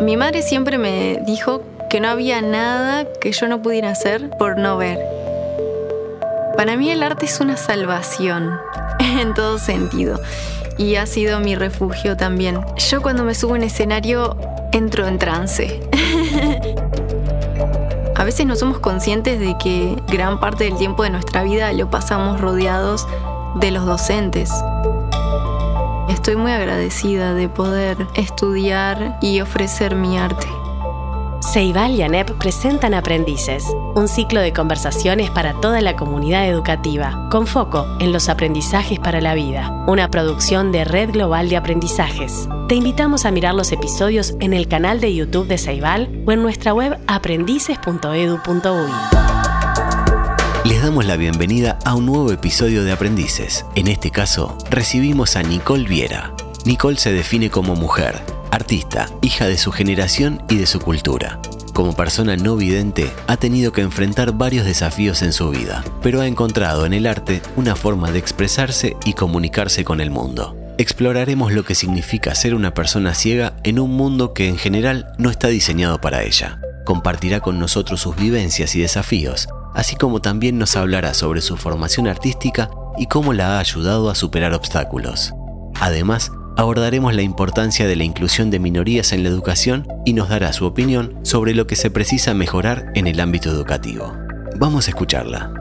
Mi 0.00 0.16
madre 0.16 0.42
siempre 0.42 0.78
me 0.78 1.20
dijo 1.26 1.62
que 1.88 2.00
no 2.00 2.08
había 2.08 2.42
nada 2.42 3.06
que 3.20 3.32
yo 3.32 3.48
no 3.48 3.62
pudiera 3.62 3.90
hacer 3.90 4.30
por 4.38 4.58
no 4.58 4.76
ver. 4.76 4.98
Para 6.56 6.76
mí 6.76 6.90
el 6.90 7.02
arte 7.02 7.26
es 7.26 7.40
una 7.40 7.56
salvación, 7.56 8.58
en 8.98 9.34
todo 9.34 9.58
sentido, 9.58 10.20
y 10.78 10.96
ha 10.96 11.06
sido 11.06 11.40
mi 11.40 11.54
refugio 11.54 12.16
también. 12.16 12.60
Yo 12.76 13.02
cuando 13.02 13.24
me 13.24 13.34
subo 13.34 13.56
en 13.56 13.62
escenario 13.62 14.36
entro 14.72 15.06
en 15.06 15.18
trance. 15.18 15.80
A 18.16 18.22
veces 18.24 18.46
no 18.46 18.54
somos 18.56 18.78
conscientes 18.78 19.40
de 19.40 19.56
que 19.58 19.96
gran 20.08 20.38
parte 20.38 20.64
del 20.64 20.76
tiempo 20.76 21.02
de 21.02 21.10
nuestra 21.10 21.42
vida 21.42 21.72
lo 21.72 21.90
pasamos 21.90 22.40
rodeados 22.40 23.06
de 23.56 23.70
los 23.72 23.84
docentes. 23.86 24.50
Estoy 26.24 26.36
muy 26.36 26.52
agradecida 26.52 27.34
de 27.34 27.50
poder 27.50 27.98
estudiar 28.14 29.18
y 29.20 29.42
ofrecer 29.42 29.94
mi 29.94 30.16
arte. 30.16 30.46
Ceibal 31.42 31.96
y 31.96 32.00
ANEP 32.00 32.30
presentan 32.38 32.94
Aprendices, 32.94 33.62
un 33.94 34.08
ciclo 34.08 34.40
de 34.40 34.54
conversaciones 34.54 35.28
para 35.28 35.52
toda 35.60 35.82
la 35.82 35.96
comunidad 35.96 36.48
educativa, 36.48 37.28
con 37.30 37.46
foco 37.46 37.86
en 38.00 38.10
los 38.10 38.30
aprendizajes 38.30 38.98
para 38.98 39.20
la 39.20 39.34
vida, 39.34 39.84
una 39.86 40.10
producción 40.10 40.72
de 40.72 40.84
Red 40.84 41.10
Global 41.10 41.50
de 41.50 41.58
Aprendizajes. 41.58 42.48
Te 42.70 42.76
invitamos 42.76 43.26
a 43.26 43.30
mirar 43.30 43.54
los 43.54 43.70
episodios 43.70 44.34
en 44.40 44.54
el 44.54 44.66
canal 44.66 45.02
de 45.02 45.14
YouTube 45.14 45.46
de 45.46 45.58
Ceibal 45.58 46.22
o 46.26 46.32
en 46.32 46.42
nuestra 46.42 46.72
web 46.72 46.98
aprendices.edu.uy. 47.06 49.33
Les 50.64 50.82
damos 50.82 51.04
la 51.04 51.16
bienvenida 51.16 51.78
a 51.84 51.94
un 51.94 52.06
nuevo 52.06 52.32
episodio 52.32 52.84
de 52.84 52.92
Aprendices. 52.92 53.66
En 53.74 53.86
este 53.86 54.10
caso, 54.10 54.56
recibimos 54.70 55.36
a 55.36 55.42
Nicole 55.42 55.86
Viera. 55.86 56.32
Nicole 56.64 56.96
se 56.96 57.12
define 57.12 57.50
como 57.50 57.76
mujer, 57.76 58.22
artista, 58.50 59.10
hija 59.20 59.46
de 59.46 59.58
su 59.58 59.72
generación 59.72 60.42
y 60.48 60.56
de 60.56 60.64
su 60.64 60.80
cultura. 60.80 61.38
Como 61.74 61.94
persona 61.94 62.36
no 62.36 62.56
vidente, 62.56 63.10
ha 63.26 63.36
tenido 63.36 63.72
que 63.72 63.82
enfrentar 63.82 64.32
varios 64.32 64.64
desafíos 64.64 65.20
en 65.20 65.34
su 65.34 65.50
vida, 65.50 65.84
pero 66.02 66.22
ha 66.22 66.26
encontrado 66.26 66.86
en 66.86 66.94
el 66.94 67.06
arte 67.06 67.42
una 67.56 67.76
forma 67.76 68.10
de 68.10 68.20
expresarse 68.20 68.96
y 69.04 69.12
comunicarse 69.12 69.84
con 69.84 70.00
el 70.00 70.10
mundo. 70.10 70.56
Exploraremos 70.78 71.52
lo 71.52 71.64
que 71.64 71.74
significa 71.74 72.34
ser 72.34 72.54
una 72.54 72.72
persona 72.72 73.12
ciega 73.12 73.52
en 73.64 73.78
un 73.78 73.90
mundo 73.90 74.32
que 74.32 74.48
en 74.48 74.56
general 74.56 75.12
no 75.18 75.28
está 75.28 75.48
diseñado 75.48 76.00
para 76.00 76.22
ella. 76.22 76.58
Compartirá 76.86 77.40
con 77.40 77.58
nosotros 77.58 78.00
sus 78.00 78.16
vivencias 78.16 78.74
y 78.74 78.80
desafíos, 78.80 79.46
así 79.74 79.96
como 79.96 80.20
también 80.20 80.58
nos 80.58 80.76
hablará 80.76 81.14
sobre 81.14 81.40
su 81.40 81.56
formación 81.56 82.06
artística 82.06 82.70
y 82.96 83.06
cómo 83.06 83.32
la 83.32 83.56
ha 83.56 83.60
ayudado 83.60 84.10
a 84.10 84.14
superar 84.14 84.54
obstáculos. 84.54 85.34
Además, 85.80 86.32
abordaremos 86.56 87.14
la 87.14 87.22
importancia 87.22 87.86
de 87.86 87.96
la 87.96 88.04
inclusión 88.04 88.50
de 88.50 88.60
minorías 88.60 89.12
en 89.12 89.24
la 89.24 89.28
educación 89.28 89.86
y 90.04 90.12
nos 90.12 90.28
dará 90.28 90.52
su 90.52 90.66
opinión 90.66 91.18
sobre 91.22 91.54
lo 91.54 91.66
que 91.66 91.76
se 91.76 91.90
precisa 91.90 92.34
mejorar 92.34 92.92
en 92.94 93.06
el 93.06 93.20
ámbito 93.20 93.50
educativo. 93.50 94.12
Vamos 94.56 94.86
a 94.86 94.90
escucharla. 94.90 95.52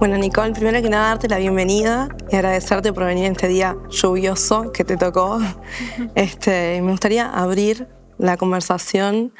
Bueno, 0.00 0.16
Nicole, 0.16 0.52
primero 0.52 0.80
que 0.80 0.88
nada 0.88 1.08
darte 1.08 1.28
la 1.28 1.36
bienvenida 1.36 2.08
y 2.30 2.36
agradecerte 2.36 2.90
por 2.92 3.04
venir 3.04 3.26
en 3.26 3.32
este 3.32 3.48
día 3.48 3.76
lluvioso 3.90 4.72
que 4.72 4.82
te 4.82 4.96
tocó. 4.96 5.38
Este, 6.14 6.80
me 6.82 6.90
gustaría 6.90 7.28
abrir 7.28 7.86
la 8.18 8.36
conversación 8.36 9.32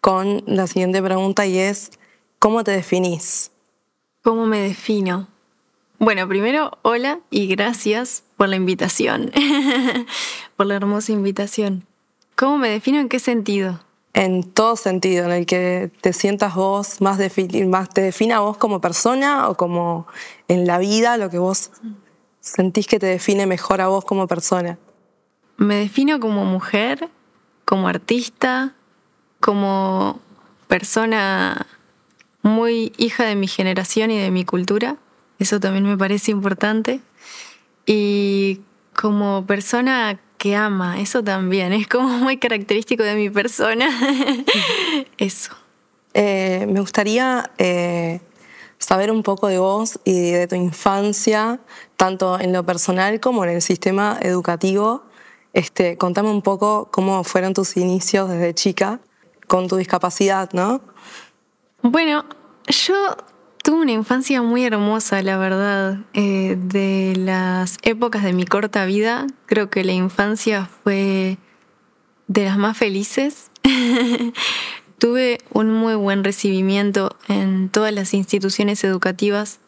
con 0.00 0.42
la 0.46 0.66
siguiente 0.66 1.00
pregunta 1.00 1.46
y 1.46 1.58
es, 1.58 1.92
¿cómo 2.42 2.64
te 2.64 2.72
definís? 2.72 3.52
¿Cómo 4.24 4.46
me 4.46 4.58
defino? 4.58 5.28
Bueno, 6.00 6.26
primero, 6.26 6.76
hola 6.82 7.20
y 7.30 7.46
gracias 7.46 8.24
por 8.36 8.48
la 8.48 8.56
invitación, 8.56 9.30
por 10.56 10.66
la 10.66 10.74
hermosa 10.74 11.12
invitación. 11.12 11.86
¿Cómo 12.34 12.58
me 12.58 12.68
defino? 12.68 12.98
¿En 12.98 13.08
qué 13.08 13.20
sentido? 13.20 13.78
En 14.12 14.42
todo 14.42 14.74
sentido, 14.74 15.26
en 15.26 15.30
el 15.30 15.46
que 15.46 15.92
te 16.00 16.12
sientas 16.12 16.56
vos 16.56 17.00
más, 17.00 17.20
más 17.68 17.88
te 17.90 18.00
defina 18.00 18.40
vos 18.40 18.56
como 18.56 18.80
persona 18.80 19.48
o 19.48 19.54
como 19.54 20.08
en 20.48 20.66
la 20.66 20.78
vida 20.78 21.18
lo 21.18 21.30
que 21.30 21.38
vos 21.38 21.70
sentís 22.40 22.88
que 22.88 22.98
te 22.98 23.06
define 23.06 23.46
mejor 23.46 23.80
a 23.80 23.86
vos 23.86 24.04
como 24.04 24.26
persona. 24.26 24.80
Me 25.58 25.76
defino 25.76 26.18
como 26.18 26.44
mujer, 26.44 27.08
como 27.64 27.86
artista, 27.86 28.74
como 29.38 30.18
persona 30.66 31.68
muy 32.42 32.92
hija 32.96 33.24
de 33.24 33.36
mi 33.36 33.46
generación 33.46 34.10
y 34.10 34.18
de 34.18 34.30
mi 34.30 34.44
cultura. 34.44 34.96
Eso 35.38 35.58
también 35.60 35.84
me 35.84 35.96
parece 35.96 36.30
importante 36.30 37.00
y 37.86 38.60
como 38.94 39.46
persona 39.46 40.20
que 40.38 40.56
ama, 40.56 41.00
eso 41.00 41.22
también, 41.22 41.72
es 41.72 41.86
como 41.86 42.08
muy 42.18 42.36
característico 42.36 43.02
de 43.02 43.14
mi 43.14 43.30
persona. 43.30 43.88
eso. 45.18 45.52
Eh, 46.14 46.66
me 46.68 46.80
gustaría 46.80 47.50
eh, 47.58 48.20
saber 48.78 49.10
un 49.10 49.22
poco 49.22 49.46
de 49.46 49.58
vos 49.58 49.98
y 50.04 50.32
de 50.32 50.46
tu 50.46 50.56
infancia, 50.56 51.60
tanto 51.96 52.38
en 52.38 52.52
lo 52.52 52.66
personal 52.66 53.20
como 53.20 53.44
en 53.44 53.50
el 53.50 53.62
sistema 53.62 54.18
educativo. 54.20 55.04
Este, 55.52 55.96
contame 55.96 56.30
un 56.30 56.42
poco 56.42 56.88
cómo 56.90 57.24
fueron 57.24 57.54
tus 57.54 57.76
inicios 57.76 58.28
desde 58.28 58.54
chica 58.54 59.00
con 59.46 59.68
tu 59.68 59.76
discapacidad, 59.76 60.50
¿no? 60.52 60.80
Bueno, 61.82 62.24
yo 62.68 63.16
Tuve 63.62 63.82
una 63.82 63.92
infancia 63.92 64.42
muy 64.42 64.64
hermosa, 64.64 65.22
la 65.22 65.38
verdad. 65.38 66.00
Eh, 66.14 66.58
de 66.58 67.14
las 67.16 67.78
épocas 67.82 68.24
de 68.24 68.32
mi 68.32 68.44
corta 68.44 68.84
vida, 68.86 69.28
creo 69.46 69.70
que 69.70 69.84
la 69.84 69.92
infancia 69.92 70.68
fue 70.82 71.38
de 72.26 72.44
las 72.44 72.58
más 72.58 72.76
felices. 72.76 73.52
Tuve 74.98 75.38
un 75.52 75.72
muy 75.72 75.94
buen 75.94 76.24
recibimiento 76.24 77.16
en 77.28 77.68
todas 77.68 77.92
las 77.92 78.14
instituciones 78.14 78.82
educativas 78.82 79.60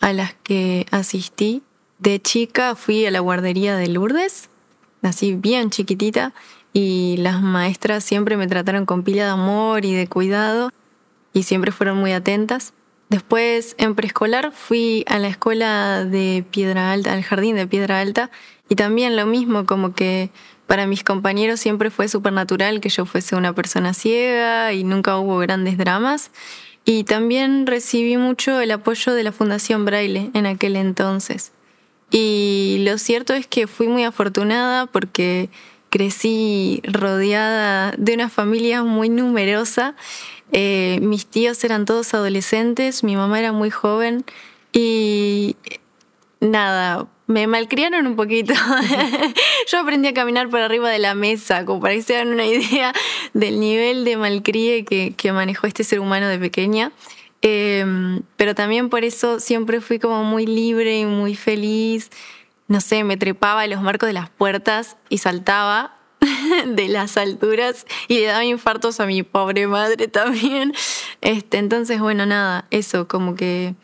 a 0.00 0.12
las 0.12 0.34
que 0.42 0.86
asistí. 0.90 1.62
De 2.00 2.20
chica 2.20 2.74
fui 2.74 3.06
a 3.06 3.12
la 3.12 3.20
guardería 3.20 3.76
de 3.76 3.86
Lourdes, 3.86 4.50
nací 5.00 5.36
bien 5.36 5.70
chiquitita, 5.70 6.34
y 6.72 7.16
las 7.18 7.40
maestras 7.40 8.02
siempre 8.02 8.36
me 8.36 8.48
trataron 8.48 8.84
con 8.84 9.04
pila 9.04 9.24
de 9.24 9.30
amor 9.30 9.84
y 9.84 9.94
de 9.94 10.08
cuidado, 10.08 10.70
y 11.38 11.44
siempre 11.44 11.70
fueron 11.70 11.98
muy 11.98 12.12
atentas. 12.12 12.72
Después 13.10 13.76
en 13.78 13.94
preescolar 13.94 14.50
fui 14.52 15.04
a 15.06 15.20
la 15.20 15.28
escuela 15.28 16.04
de 16.04 16.44
Piedra 16.50 16.90
Alta, 16.92 17.12
al 17.12 17.22
jardín 17.22 17.54
de 17.54 17.68
Piedra 17.68 18.00
Alta, 18.00 18.30
y 18.68 18.74
también 18.74 19.16
lo 19.16 19.24
mismo, 19.24 19.64
como 19.64 19.94
que 19.94 20.30
para 20.66 20.86
mis 20.86 21.04
compañeros 21.04 21.60
siempre 21.60 21.90
fue 21.90 22.08
súper 22.08 22.32
natural 22.32 22.80
que 22.80 22.88
yo 22.88 23.06
fuese 23.06 23.36
una 23.36 23.54
persona 23.54 23.94
ciega 23.94 24.72
y 24.72 24.82
nunca 24.82 25.16
hubo 25.16 25.38
grandes 25.38 25.78
dramas. 25.78 26.32
Y 26.84 27.04
también 27.04 27.66
recibí 27.66 28.16
mucho 28.16 28.60
el 28.60 28.72
apoyo 28.72 29.14
de 29.14 29.22
la 29.22 29.32
Fundación 29.32 29.84
Braille 29.84 30.30
en 30.34 30.46
aquel 30.46 30.74
entonces. 30.74 31.52
Y 32.10 32.82
lo 32.86 32.98
cierto 32.98 33.32
es 33.32 33.46
que 33.46 33.68
fui 33.68 33.86
muy 33.86 34.02
afortunada 34.04 34.86
porque 34.86 35.50
crecí 35.90 36.82
rodeada 36.84 37.94
de 37.96 38.14
una 38.14 38.28
familia 38.28 38.82
muy 38.82 39.08
numerosa 39.08 39.94
eh, 40.52 40.98
mis 41.02 41.26
tíos 41.26 41.62
eran 41.64 41.84
todos 41.84 42.14
adolescentes, 42.14 43.04
mi 43.04 43.16
mamá 43.16 43.38
era 43.38 43.52
muy 43.52 43.70
joven 43.70 44.24
y 44.72 45.56
nada, 46.40 47.06
me 47.26 47.46
malcriaron 47.46 48.06
un 48.06 48.16
poquito. 48.16 48.54
Yo 49.70 49.78
aprendí 49.78 50.08
a 50.08 50.14
caminar 50.14 50.48
por 50.48 50.60
arriba 50.60 50.88
de 50.88 50.98
la 50.98 51.14
mesa, 51.14 51.64
como 51.64 51.80
para 51.80 51.94
que 51.94 52.02
se 52.02 52.16
hagan 52.16 52.28
una 52.28 52.46
idea 52.46 52.92
del 53.34 53.60
nivel 53.60 54.04
de 54.04 54.16
malcrie 54.16 54.84
que, 54.84 55.14
que 55.16 55.32
manejó 55.32 55.66
este 55.66 55.84
ser 55.84 56.00
humano 56.00 56.28
de 56.28 56.38
pequeña. 56.38 56.92
Em, 57.42 58.22
pero 58.36 58.54
también 58.54 58.88
por 58.88 59.04
eso 59.04 59.38
siempre 59.38 59.80
fui 59.80 59.98
como 59.98 60.24
muy 60.24 60.46
libre 60.46 60.98
y 61.00 61.04
muy 61.04 61.36
feliz. 61.36 62.10
No 62.66 62.80
sé, 62.80 63.04
me 63.04 63.16
trepaba 63.16 63.62
a 63.62 63.66
los 63.66 63.82
marcos 63.82 64.06
de 64.08 64.14
las 64.14 64.30
puertas 64.30 64.96
y 65.08 65.18
saltaba 65.18 65.97
de 66.66 66.88
las 66.88 67.16
alturas 67.16 67.86
y 68.08 68.20
le 68.20 68.26
daba 68.26 68.44
infartos 68.44 69.00
a 69.00 69.06
mi 69.06 69.22
pobre 69.22 69.66
madre 69.66 70.08
también. 70.08 70.72
Este, 71.20 71.58
entonces, 71.58 72.00
bueno, 72.00 72.26
nada, 72.26 72.66
eso, 72.70 73.08
como 73.08 73.34
que 73.34 73.74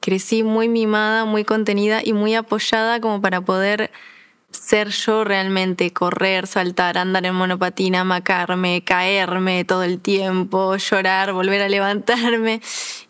crecí 0.00 0.42
muy 0.42 0.68
mimada, 0.68 1.24
muy 1.24 1.44
contenida 1.44 2.00
y 2.04 2.12
muy 2.12 2.34
apoyada 2.34 3.00
como 3.00 3.20
para 3.20 3.40
poder 3.40 3.90
ser 4.50 4.88
yo 4.90 5.24
realmente, 5.24 5.92
correr, 5.92 6.46
saltar, 6.46 6.98
andar 6.98 7.24
en 7.24 7.34
monopatina, 7.34 8.04
macarme, 8.04 8.82
caerme 8.84 9.64
todo 9.64 9.82
el 9.82 9.98
tiempo, 10.00 10.76
llorar, 10.76 11.32
volver 11.32 11.62
a 11.62 11.68
levantarme. 11.68 12.60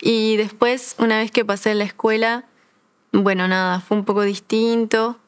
Y 0.01 0.37
después, 0.37 0.95
una 0.99 1.19
vez 1.19 1.31
que 1.33 1.45
pasé 1.45 1.71
a 1.71 1.75
la 1.75 1.85
escuela, 1.85 2.45
bueno, 3.13 3.49
nada, 3.49 3.81
fue 3.81 3.97
un 3.97 4.05
poco 4.05 4.23
distinto 4.23 5.19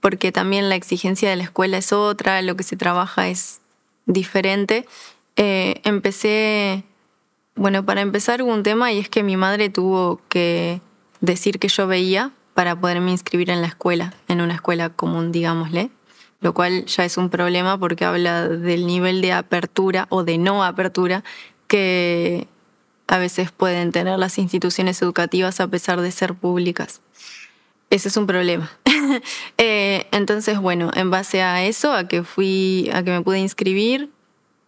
porque 0.00 0.32
también 0.32 0.68
la 0.68 0.76
exigencia 0.76 1.28
de 1.30 1.36
la 1.36 1.44
escuela 1.44 1.78
es 1.78 1.92
otra, 1.92 2.40
lo 2.42 2.56
que 2.56 2.62
se 2.62 2.76
trabaja 2.76 3.28
es 3.28 3.60
diferente. 4.06 4.86
Eh, 5.36 5.80
empecé, 5.84 6.84
bueno, 7.54 7.84
para 7.84 8.00
empezar 8.00 8.42
un 8.42 8.62
tema 8.62 8.92
y 8.92 8.98
es 8.98 9.08
que 9.08 9.22
mi 9.22 9.36
madre 9.36 9.68
tuvo 9.68 10.20
que 10.28 10.80
decir 11.20 11.58
que 11.58 11.68
yo 11.68 11.86
veía 11.86 12.32
para 12.54 12.78
poderme 12.80 13.10
inscribir 13.10 13.50
en 13.50 13.60
la 13.60 13.68
escuela, 13.68 14.14
en 14.28 14.40
una 14.40 14.54
escuela 14.54 14.90
común, 14.90 15.32
digámosle. 15.32 15.90
lo 16.40 16.54
cual 16.54 16.84
ya 16.86 17.04
es 17.04 17.16
un 17.16 17.30
problema 17.30 17.78
porque 17.78 18.04
habla 18.04 18.48
del 18.48 18.86
nivel 18.86 19.20
de 19.22 19.32
apertura 19.32 20.06
o 20.10 20.22
de 20.22 20.38
no 20.38 20.64
apertura 20.64 21.24
que 21.66 22.46
a 23.08 23.18
veces 23.18 23.52
pueden 23.52 23.92
tener 23.92 24.18
las 24.18 24.38
instituciones 24.38 25.00
educativas 25.02 25.60
a 25.60 25.68
pesar 25.68 26.00
de 26.00 26.10
ser 26.10 26.34
públicas. 26.34 27.00
Ese 27.90 28.08
es 28.08 28.16
un 28.16 28.26
problema. 28.26 28.70
Eh, 29.56 30.08
entonces, 30.10 30.58
bueno, 30.58 30.90
en 30.94 31.10
base 31.10 31.40
a 31.40 31.64
eso, 31.64 31.92
a 31.92 32.08
que 32.08 32.24
fui, 32.24 32.90
a 32.92 33.02
que 33.04 33.12
me 33.12 33.22
pude 33.22 33.38
inscribir, 33.38 34.10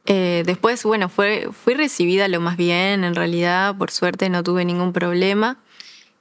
eh, 0.06 0.43
después, 0.47 0.82
bueno, 0.85 1.11
fue, 1.11 1.50
fui 1.53 1.75
recibida 1.75 2.29
lo 2.29 2.41
más 2.41 2.56
bien, 2.56 3.05
en 3.05 3.15
realidad, 3.15 3.76
por 3.76 3.91
suerte 3.91 4.31
no 4.31 4.43
tuve 4.43 4.65
ningún 4.65 4.94
problema. 4.94 5.59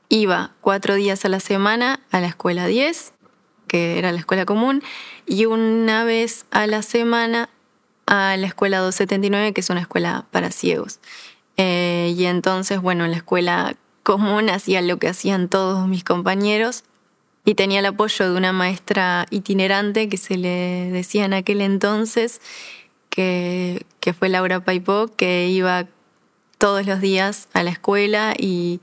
Iba 0.09 0.51
cuatro 0.59 0.95
días 0.95 1.23
a 1.23 1.29
la 1.29 1.39
semana 1.39 2.01
a 2.11 2.19
la 2.19 2.27
escuela 2.27 2.65
10, 2.65 3.13
que 3.67 3.97
era 3.97 4.11
la 4.11 4.19
escuela 4.19 4.45
común, 4.45 4.83
y 5.25 5.45
una 5.45 6.03
vez 6.03 6.45
a 6.51 6.67
la 6.67 6.81
semana 6.81 7.49
a 8.07 8.35
la 8.35 8.47
escuela 8.47 8.79
279, 8.79 9.53
que 9.53 9.61
es 9.61 9.69
una 9.69 9.81
escuela 9.81 10.25
para 10.31 10.51
ciegos. 10.51 10.99
Eh, 11.55 12.13
y 12.17 12.25
entonces, 12.25 12.81
bueno, 12.81 13.05
en 13.05 13.11
la 13.11 13.17
escuela 13.17 13.75
común 14.07 14.49
hacía 14.49 14.81
lo 14.81 14.99
que 14.99 15.09
hacían 15.09 15.49
todos 15.49 15.85
mis 15.85 16.05
compañeros 16.05 16.85
y 17.43 17.55
tenía 17.55 17.79
el 17.79 17.85
apoyo 17.87 18.31
de 18.31 18.37
una 18.37 18.53
maestra 18.53 19.25
itinerante 19.31 20.07
que 20.07 20.15
se 20.15 20.37
le 20.37 20.89
decía 20.93 21.25
en 21.25 21.33
aquel 21.33 21.59
entonces, 21.59 22.39
que, 23.09 23.85
que 23.99 24.13
fue 24.13 24.29
Laura 24.29 24.61
Paipó, 24.61 25.07
que 25.13 25.49
iba 25.49 25.87
todos 26.57 26.85
los 26.85 27.01
días 27.01 27.49
a 27.51 27.63
la 27.63 27.71
escuela 27.71 28.33
y 28.39 28.79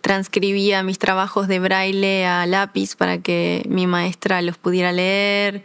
transcribía 0.00 0.82
mis 0.82 0.98
trabajos 0.98 1.46
de 1.46 1.60
braille 1.60 2.26
a 2.26 2.44
lápiz 2.46 2.96
para 2.96 3.18
que 3.18 3.64
mi 3.68 3.86
maestra 3.86 4.42
los 4.42 4.58
pudiera 4.58 4.90
leer 4.90 5.62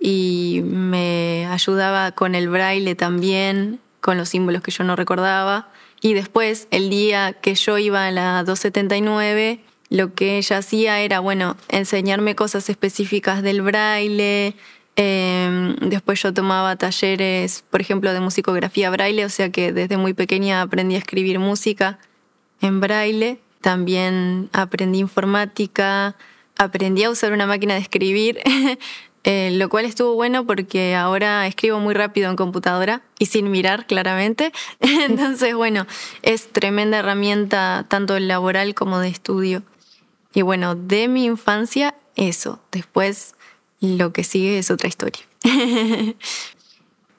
y 0.00 0.62
me 0.64 1.46
ayudaba 1.46 2.10
con 2.10 2.34
el 2.34 2.48
braille 2.48 2.96
también, 2.96 3.78
con 4.00 4.16
los 4.16 4.30
símbolos 4.30 4.62
que 4.62 4.72
yo 4.72 4.82
no 4.82 4.96
recordaba. 4.96 5.69
Y 6.00 6.14
después, 6.14 6.66
el 6.70 6.88
día 6.88 7.34
que 7.34 7.54
yo 7.54 7.78
iba 7.78 8.06
a 8.06 8.10
la 8.10 8.42
279, 8.44 9.60
lo 9.90 10.14
que 10.14 10.38
ella 10.38 10.58
hacía 10.58 11.00
era, 11.00 11.20
bueno, 11.20 11.56
enseñarme 11.68 12.34
cosas 12.34 12.70
específicas 12.70 13.42
del 13.42 13.60
braille. 13.60 14.54
Em, 14.96 15.76
después 15.76 16.22
yo 16.22 16.32
tomaba 16.32 16.76
talleres, 16.76 17.64
por 17.70 17.80
ejemplo, 17.80 18.12
de 18.12 18.20
musicografía 18.20 18.90
braille, 18.90 19.24
o 19.24 19.28
sea 19.28 19.50
que 19.50 19.72
desde 19.72 19.96
muy 19.96 20.14
pequeña 20.14 20.62
aprendí 20.62 20.94
a 20.94 20.98
escribir 20.98 21.38
música 21.38 21.98
en 22.60 22.80
braille. 22.80 23.40
También 23.60 24.48
aprendí 24.52 25.00
informática, 25.00 26.16
aprendí 26.56 27.04
a 27.04 27.10
usar 27.10 27.32
una 27.32 27.46
máquina 27.46 27.74
de 27.74 27.80
escribir. 27.80 28.40
Eh, 29.22 29.50
lo 29.52 29.68
cual 29.68 29.84
estuvo 29.84 30.14
bueno 30.14 30.46
porque 30.46 30.96
ahora 30.96 31.46
escribo 31.46 31.78
muy 31.78 31.92
rápido 31.92 32.30
en 32.30 32.36
computadora 32.36 33.02
y 33.18 33.26
sin 33.26 33.50
mirar 33.50 33.86
claramente. 33.86 34.52
Entonces, 34.80 35.54
bueno, 35.54 35.86
es 36.22 36.50
tremenda 36.50 36.98
herramienta 36.98 37.84
tanto 37.88 38.18
laboral 38.18 38.74
como 38.74 38.98
de 38.98 39.08
estudio. 39.08 39.62
Y 40.32 40.42
bueno, 40.42 40.74
de 40.74 41.08
mi 41.08 41.26
infancia, 41.26 41.94
eso. 42.16 42.60
Después, 42.72 43.34
lo 43.80 44.12
que 44.12 44.24
sigue 44.24 44.58
es 44.58 44.70
otra 44.70 44.88
historia. 44.88 45.22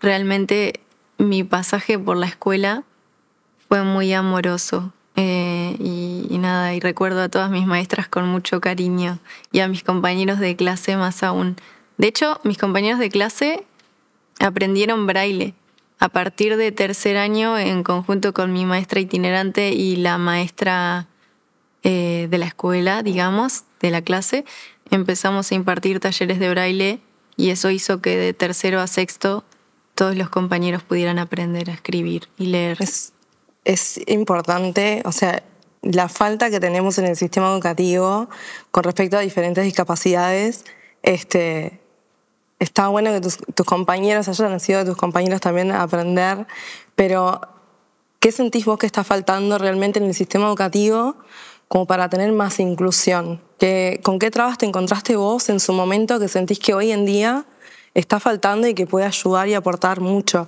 Realmente 0.01 0.80
mi 1.18 1.44
pasaje 1.44 2.00
por 2.00 2.18
la 2.18 2.25
escuela 2.25 2.83
fue 3.68 3.83
muy 3.83 4.12
amoroso. 4.13 4.92
Eh, 5.18 5.75
y, 5.77 6.25
y, 6.30 6.38
nada, 6.39 6.74
y 6.74 6.80
recuerdo 6.80 7.21
a 7.21 7.30
todas 7.30 7.51
mis 7.51 7.68
maestras 7.68 8.07
con 8.07 8.27
mucho 8.27 8.62
cariño 8.62 9.19
y 9.51 9.59
a 9.59 9.68
mis 9.68 9.83
compañeros 9.83 10.39
de 10.39 10.56
clase 10.56 10.95
más 10.95 11.21
aún. 11.21 11.57
De 12.01 12.07
hecho, 12.07 12.42
mis 12.44 12.57
compañeros 12.57 12.98
de 12.98 13.12
clase 13.12 13.63
aprendieron 14.39 15.06
braille 15.06 15.53
a 16.00 16.09
partir 16.09 16.57
de 16.57 16.71
tercer 16.71 17.15
año 17.15 17.59
en 17.59 17.83
conjunto 17.83 18.33
con 18.33 18.51
mi 18.51 18.65
maestra 18.65 19.00
itinerante 19.00 19.69
y 19.69 19.98
la 19.98 20.18
maestra 20.18 21.06
eh, 21.83 22.27
de 22.27 22.38
la 22.39 22.48
escuela, 22.48 23.03
digamos, 23.03 23.65
de 23.81 23.92
la 23.92 24.01
clase. 24.01 24.45
Empezamos 24.89 25.51
a 25.51 25.53
impartir 25.53 26.00
talleres 26.00 26.39
de 26.39 26.50
braille 26.50 27.00
y 27.38 27.51
eso 27.51 27.69
hizo 27.69 28.01
que 28.01 28.18
de 28.18 28.33
tercero 28.33 28.80
a 28.80 28.88
sexto 28.88 29.45
todos 29.94 30.15
los 30.15 30.31
compañeros 30.31 30.81
pudieran 30.81 31.19
aprender 31.19 31.69
a 31.69 31.74
escribir 31.74 32.30
y 32.36 32.48
leer. 32.48 32.77
Es, 32.80 33.13
es 33.63 34.01
importante, 34.07 35.03
o 35.06 35.12
sea, 35.12 35.44
la 35.83 36.09
falta 36.09 36.50
que 36.50 36.59
tenemos 36.59 36.98
en 36.98 37.06
el 37.06 37.15
sistema 37.15 37.51
educativo 37.51 38.27
con 38.71 38.86
respecto 38.86 39.18
a 39.18 39.19
diferentes 39.19 39.63
discapacidades, 39.63 40.65
este, 41.03 41.81
está 42.62 42.88
bueno 42.90 43.12
que 43.12 43.22
tus, 43.22 43.38
compañeros 43.66 44.28
hayan 44.28 44.52
nacido 44.52 44.80
de 44.80 44.86
tus 44.86 44.96
compañeros 44.96 45.42
también 45.42 45.72
a 45.72 45.81
aprender, 45.81 46.46
pero 46.96 47.42
¿qué 48.19 48.31
sentís 48.31 48.66
vos 48.66 48.78
que 48.78 48.86
está 48.86 49.04
faltando 49.04 49.58
realmente 49.58 49.98
en 49.98 50.06
el 50.06 50.13
sistema 50.13 50.46
educativo 50.46 51.16
como 51.68 51.88
para 51.88 52.08
tener 52.08 52.31
más 52.31 52.60
inclusión? 52.60 53.42
¿Con 54.04 54.19
qué 54.19 54.30
trabas 54.30 54.60
te 54.60 54.68
encontraste 54.68 55.16
vos 55.16 55.50
en 55.50 55.60
su 55.60 55.74
momento 55.74 56.19
que 56.19 56.28
sentís 56.28 56.60
que 56.60 56.75
hoy 56.75 56.92
en 56.92 57.06
día 57.06 57.46
está 57.96 58.19
faltando 58.19 58.68
y 58.68 58.75
que 58.75 58.86
puede 58.86 59.08
ayudar 59.08 59.48
y 59.48 59.56
aportar 59.56 60.00
mucho? 60.00 60.48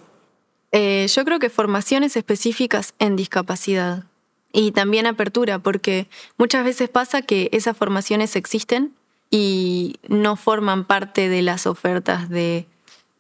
Eh, 0.71 1.07
yo 1.07 1.25
creo 1.25 1.39
que 1.39 1.49
formaciones 1.49 2.15
específicas 2.15 2.93
en 2.99 3.15
discapacidad 3.15 4.05
y 4.51 4.71
también 4.71 5.07
apertura, 5.07 5.57
porque 5.57 6.07
muchas 6.37 6.63
veces 6.63 6.89
pasa 6.89 7.23
que 7.23 7.49
esas 7.53 7.75
formaciones 7.75 8.35
existen, 8.35 8.93
y 9.35 9.95
no 10.07 10.35
forman 10.35 10.85
parte 10.85 11.27
de 11.27 11.41
las 11.41 11.65
ofertas 11.65 12.29
de, 12.29 12.67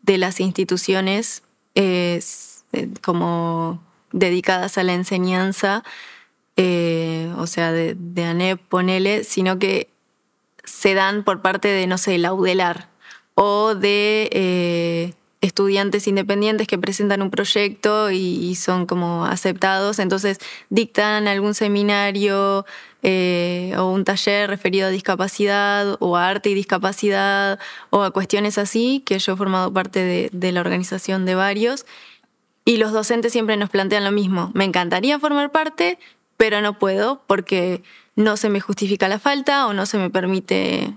las 0.05 0.39
instituciones 0.39 1.41
eh, 1.73 2.21
como 3.01 3.81
dedicadas 4.11 4.77
a 4.77 4.83
la 4.83 4.93
enseñanza, 4.93 5.83
eh, 6.55 7.33
o 7.39 7.47
sea, 7.47 7.71
de, 7.71 7.95
de, 7.97 8.25
ANEP, 8.25 8.61
ponele, 8.61 9.23
sino 9.23 9.57
que 9.57 9.89
se 10.63 10.93
dan 10.93 11.23
por 11.23 11.41
parte 11.41 11.69
de, 11.69 11.87
no 11.87 11.97
sé, 11.97 12.19
la 12.19 12.31
UDELAR 12.31 12.89
o 13.33 13.73
de 13.73 14.29
eh, 14.33 15.13
estudiantes 15.41 16.07
independientes 16.07 16.67
que 16.67 16.77
presentan 16.77 17.23
un 17.23 17.31
proyecto 17.31 18.11
y, 18.11 18.53
son 18.53 18.85
como 18.85 19.25
aceptados, 19.25 19.97
entonces 19.97 20.37
dictan 20.69 21.27
algún 21.27 21.55
seminario 21.55 22.67
eh, 23.05 23.75
o 23.77 23.91
un 23.91 24.05
taller 24.05 24.49
referido 24.49 24.87
a 24.87 24.89
discapacidad 24.89 25.97
o 25.99 26.15
a 26.15 26.29
arte 26.29 26.49
y 26.49 26.53
discapacidad 26.53 27.59
o 27.89 28.01
a 28.01 28.11
cuestiones 28.11 28.57
así, 28.57 29.03
que 29.05 29.19
yo 29.19 29.33
he 29.33 29.35
formado 29.35 29.73
parte 29.73 30.29
de, 30.31 30.51
la 30.53 30.61
organización 30.61 31.25
de 31.25 31.35
varios. 31.35 31.85
Y 32.63 32.77
los 32.77 32.93
docentes 32.93 33.33
siempre 33.33 33.57
nos 33.57 33.69
plantean 33.69 34.05
lo 34.05 34.11
mismo. 34.11 34.51
Me 34.53 34.63
encantaría 34.63 35.19
formar 35.19 35.51
parte, 35.51 35.99
pero 36.37 36.61
no 36.61 36.79
puedo 36.79 37.21
porque 37.27 37.83
no 38.15 38.37
se 38.37 38.47
me 38.49 38.61
justifica 38.61 39.09
la 39.09 39.19
falta 39.19 39.67
o 39.67 39.73
no 39.73 39.85
se 39.85 39.97
me 39.97 40.09
permite 40.09 40.93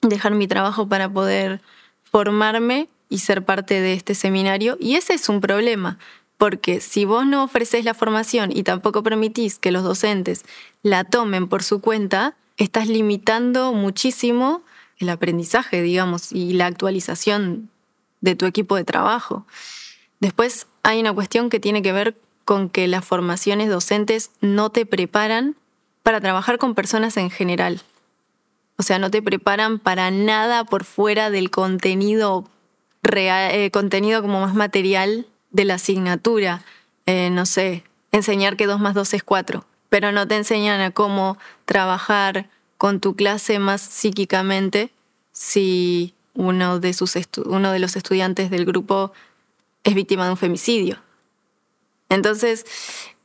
dejar 0.00 0.32
mi 0.32 0.48
trabajo 0.48 0.88
para 0.88 1.10
poder 1.10 1.60
formarme 2.04 2.88
y 3.10 3.18
ser 3.18 3.44
parte 3.44 3.82
de 3.82 3.92
este 3.92 4.14
seminario. 4.14 4.78
Y 4.80 4.94
ese 4.94 5.12
es 5.12 5.28
un 5.28 5.42
problema, 5.42 5.98
porque 6.44 6.82
si 6.82 7.06
vos 7.06 7.24
no 7.24 7.42
ofreces 7.42 7.86
la 7.86 7.94
formación 7.94 8.54
y 8.54 8.64
tampoco 8.64 9.02
permitís 9.02 9.58
que 9.58 9.70
los 9.70 9.82
docentes 9.82 10.44
la 10.82 11.02
tomen 11.02 11.48
por 11.48 11.62
su 11.62 11.80
cuenta, 11.80 12.36
estás 12.58 12.86
limitando 12.86 13.72
muchísimo 13.72 14.62
el 14.98 15.08
aprendizaje, 15.08 15.80
digamos, 15.80 16.32
y 16.32 16.52
la 16.52 16.66
actualización 16.66 17.70
de 18.20 18.34
tu 18.34 18.44
equipo 18.44 18.76
de 18.76 18.84
trabajo. 18.84 19.46
Después 20.20 20.66
hay 20.82 21.00
una 21.00 21.14
cuestión 21.14 21.48
que 21.48 21.60
tiene 21.60 21.80
que 21.80 21.92
ver 21.92 22.14
con 22.44 22.68
que 22.68 22.88
las 22.88 23.06
formaciones 23.06 23.70
docentes 23.70 24.30
no 24.42 24.68
te 24.68 24.84
preparan 24.84 25.56
para 26.02 26.20
trabajar 26.20 26.58
con 26.58 26.74
personas 26.74 27.16
en 27.16 27.30
general. 27.30 27.80
O 28.76 28.82
sea, 28.82 28.98
no 28.98 29.10
te 29.10 29.22
preparan 29.22 29.78
para 29.78 30.10
nada 30.10 30.66
por 30.66 30.84
fuera 30.84 31.30
del 31.30 31.48
contenido 31.48 32.44
eh, 33.02 33.70
contenido 33.72 34.20
como 34.20 34.42
más 34.42 34.54
material 34.54 35.26
de 35.54 35.64
la 35.64 35.74
asignatura. 35.74 36.62
Eh, 37.06 37.30
no 37.30 37.46
sé, 37.46 37.84
enseñar 38.12 38.56
que 38.56 38.66
2 38.66 38.78
más 38.80 38.92
2 38.92 39.14
es 39.14 39.24
4, 39.24 39.64
pero 39.88 40.12
no 40.12 40.28
te 40.28 40.36
enseñan 40.36 40.82
a 40.82 40.90
cómo 40.90 41.38
trabajar 41.64 42.50
con 42.76 43.00
tu 43.00 43.14
clase 43.14 43.58
más 43.58 43.80
psíquicamente 43.80 44.90
si 45.32 46.12
uno 46.34 46.80
de, 46.80 46.92
sus 46.92 47.14
uno 47.46 47.72
de 47.72 47.78
los 47.78 47.96
estudiantes 47.96 48.50
del 48.50 48.66
grupo 48.66 49.12
es 49.84 49.94
víctima 49.94 50.24
de 50.24 50.32
un 50.32 50.36
femicidio. 50.36 50.98
Entonces, 52.08 52.66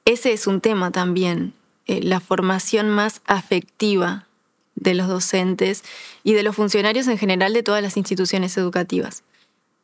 ese 0.06 0.32
es 0.32 0.48
un 0.48 0.62
tema 0.62 0.92
también, 0.92 1.54
eh, 1.88 2.02
la 2.04 2.20
formación 2.20 2.90
más 2.90 3.22
afectiva 3.26 4.28
de 4.76 4.94
los 4.94 5.08
docentes 5.08 5.84
y 6.24 6.34
de 6.34 6.44
los 6.44 6.56
funcionarios 6.56 7.08
en 7.08 7.18
general 7.18 7.54
de 7.54 7.64
todas 7.64 7.82
las 7.82 7.98
instituciones 7.98 8.56
educativas. 8.58 9.24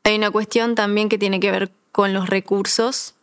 Hay 0.03 0.15
una 0.15 0.29
cuestión 0.29 0.75
también 0.75 1.09
que 1.09 1.17
tiene 1.17 1.39
que 1.39 1.51
ver 1.51 1.71
con 1.95 2.13
los 2.13 2.27
recursos 2.27 3.13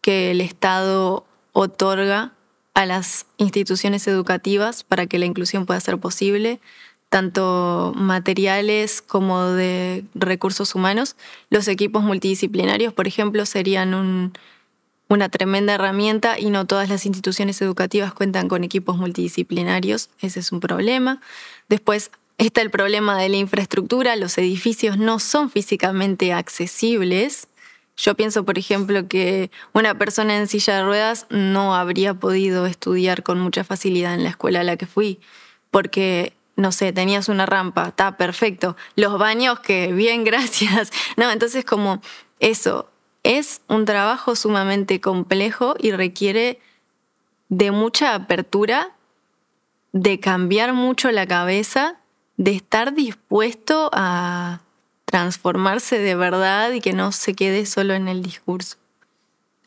que 0.00 0.30
el 0.30 0.40
Estado 0.40 1.26
otorga 1.50 2.30
a 2.72 2.86
las 2.86 3.26
instituciones 3.36 4.06
educativas 4.06 4.84
para 4.84 5.08
que 5.08 5.18
la 5.18 5.26
inclusión 5.26 5.66
pueda 5.66 5.80
ser 5.80 5.98
posible. 5.98 6.60
tanto 7.08 7.92
materiales 7.96 9.02
como 9.02 9.46
de 9.46 10.04
recursos 10.14 10.76
humanos. 10.76 11.16
Los 11.50 11.66
equipos 11.66 12.04
multidisciplinarios, 12.04 12.92
por 12.92 13.08
ejemplo, 13.08 13.44
serían 13.44 14.32
una 15.08 15.28
tremenda 15.28 15.74
herramienta 15.74 16.38
y 16.38 16.50
no 16.50 16.64
todas 16.64 16.88
las 16.88 17.04
instituciones 17.04 17.60
educativas 17.60 18.14
cuentan 18.14 18.46
con 18.46 18.62
equipos 18.62 18.98
multidisciplinarios. 18.98 20.10
Ese 20.20 20.38
es 20.38 20.52
un 20.52 20.60
problema. 20.60 21.20
Después 21.68 22.12
está 22.38 22.62
el 22.62 22.70
problema 22.70 23.18
de 23.18 23.28
la 23.30 23.36
infraestructura. 23.38 24.14
Los 24.14 24.38
edificios 24.38 24.96
no 24.96 25.18
son 25.18 25.50
físicamente 25.50 26.32
accesibles. 26.32 27.48
Yo 27.96 28.14
pienso, 28.14 28.44
por 28.44 28.58
ejemplo, 28.58 29.06
que 29.06 29.50
una 29.74 29.96
persona 29.96 30.36
en 30.36 30.48
silla 30.48 30.76
de 30.76 30.84
ruedas 30.84 31.26
no 31.30 31.74
habría 31.74 32.14
podido 32.14 32.66
estudiar 32.66 33.22
con 33.22 33.38
mucha 33.40 33.64
facilidad 33.64 34.14
en 34.14 34.24
la 34.24 34.30
escuela 34.30 34.60
a 34.60 34.64
la 34.64 34.76
que 34.76 34.86
fui, 34.86 35.20
porque 35.70 36.34
no 36.56 36.72
sé, 36.72 36.92
tenías 36.92 37.28
una 37.28 37.46
rampa, 37.46 37.88
está 37.88 38.16
perfecto. 38.16 38.76
Los 38.94 39.18
baños, 39.18 39.60
que 39.60 39.92
bien, 39.92 40.24
gracias. 40.24 40.90
No, 41.16 41.30
entonces 41.30 41.64
como 41.64 42.00
eso, 42.40 42.90
es 43.22 43.60
un 43.68 43.84
trabajo 43.84 44.34
sumamente 44.36 45.00
complejo 45.00 45.74
y 45.78 45.92
requiere 45.92 46.60
de 47.48 47.70
mucha 47.70 48.14
apertura, 48.14 48.96
de 49.92 50.20
cambiar 50.20 50.72
mucho 50.72 51.10
la 51.10 51.26
cabeza, 51.26 52.00
de 52.36 52.52
estar 52.52 52.94
dispuesto 52.94 53.90
a 53.92 54.62
transformarse 55.12 55.98
de 55.98 56.14
verdad 56.14 56.72
y 56.72 56.80
que 56.80 56.94
no 56.94 57.12
se 57.12 57.34
quede 57.34 57.66
solo 57.66 57.92
en 57.92 58.08
el 58.08 58.22
discurso. 58.22 58.78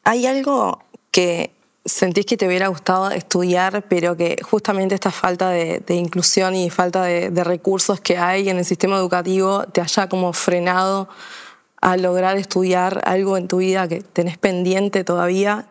¿Hay 0.04 0.26
algo 0.26 0.84
que 1.12 1.52
sentís 1.86 2.26
que 2.26 2.36
te 2.36 2.48
hubiera 2.48 2.68
gustado 2.68 3.12
estudiar, 3.12 3.84
pero 3.88 4.18
que 4.18 4.38
justamente 4.42 4.96
esta 4.96 5.12
falta 5.12 5.52
de, 5.52 5.84
inclusión 5.90 6.56
y 6.56 6.72
falta 6.72 7.04
de, 7.04 7.44
recursos 7.44 8.02
que 8.02 8.18
hay 8.18 8.50
en 8.50 8.58
el 8.58 8.66
sistema 8.66 8.98
educativo 8.98 9.66
te 9.68 9.82
haya 9.82 10.10
como 10.10 10.34
frenado 10.34 11.08
a 11.80 11.96
lograr 11.96 12.38
estudiar 12.38 13.04
algo 13.06 13.38
en 13.38 13.48
tu 13.48 13.58
vida 13.58 13.88
que 13.88 14.02
tenés 14.02 14.40
pendiente 14.40 15.04
todavía? 15.04 15.68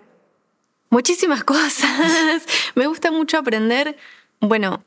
Muchísimas 0.88 1.43
cosas. 1.54 2.43
Me 2.76 2.87
gusta 2.87 3.11
mucho 3.11 3.38
aprender. 3.38 3.97
Bueno, 4.38 4.85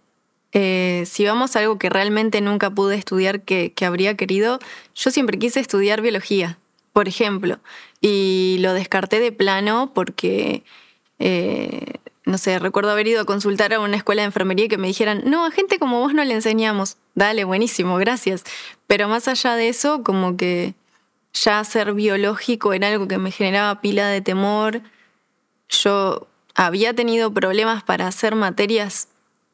eh, 0.53 1.03
si 1.05 1.25
vamos 1.25 1.55
a 1.55 1.59
algo 1.59 1.77
que 1.77 1.89
realmente 1.89 2.41
nunca 2.41 2.69
pude 2.69 2.95
estudiar 2.95 3.41
que 3.41 3.73
habría 3.85 4.15
querido, 4.15 4.59
yo 4.95 5.11
siempre 5.11 5.39
quise 5.39 5.59
estudiar 5.59 6.01
biología, 6.01 6.57
por 6.93 7.07
ejemplo, 7.07 7.59
y 8.01 8.57
lo 8.61 8.73
descarté 8.73 9.19
de 9.19 9.31
plano 9.31 9.91
porque 9.93 10.63
eh, 11.19 11.93
no 12.25 12.37
sé, 12.37 12.59
recuerdo 12.59 12.91
haber 12.91 13.07
ido 13.07 13.21
a 13.21 13.25
consultar 13.25 13.73
a 13.73 13.79
una 13.79 13.95
escuela 13.95 14.21
de 14.21 14.27
enfermería 14.27 14.65
y 14.65 14.67
que 14.67 14.77
me 14.77 14.87
dijeran, 14.87 15.23
no, 15.25 15.45
a 15.45 15.51
gente 15.51 15.79
como 15.79 15.99
vos 15.99 16.13
no 16.13 16.23
le 16.23 16.33
enseñamos. 16.33 16.97
Dale, 17.15 17.45
buenísimo, 17.45 17.95
gracias. 17.97 18.43
Pero 18.85 19.07
más 19.07 19.27
allá 19.27 19.55
de 19.55 19.69
eso, 19.69 20.03
como 20.03 20.35
que 20.35 20.75
ya 21.33 21.63
ser 21.63 21.93
biológico 21.93 22.73
era 22.73 22.89
algo 22.89 23.07
que 23.07 23.17
me 23.17 23.31
generaba 23.31 23.79
pila 23.79 24.07
de 24.07 24.21
temor. 24.21 24.81
Yo 25.69 26.27
había 26.53 26.93
tenido 26.93 27.33
problemas 27.33 27.83
para 27.83 28.07
hacer 28.07 28.35
materias 28.35 29.07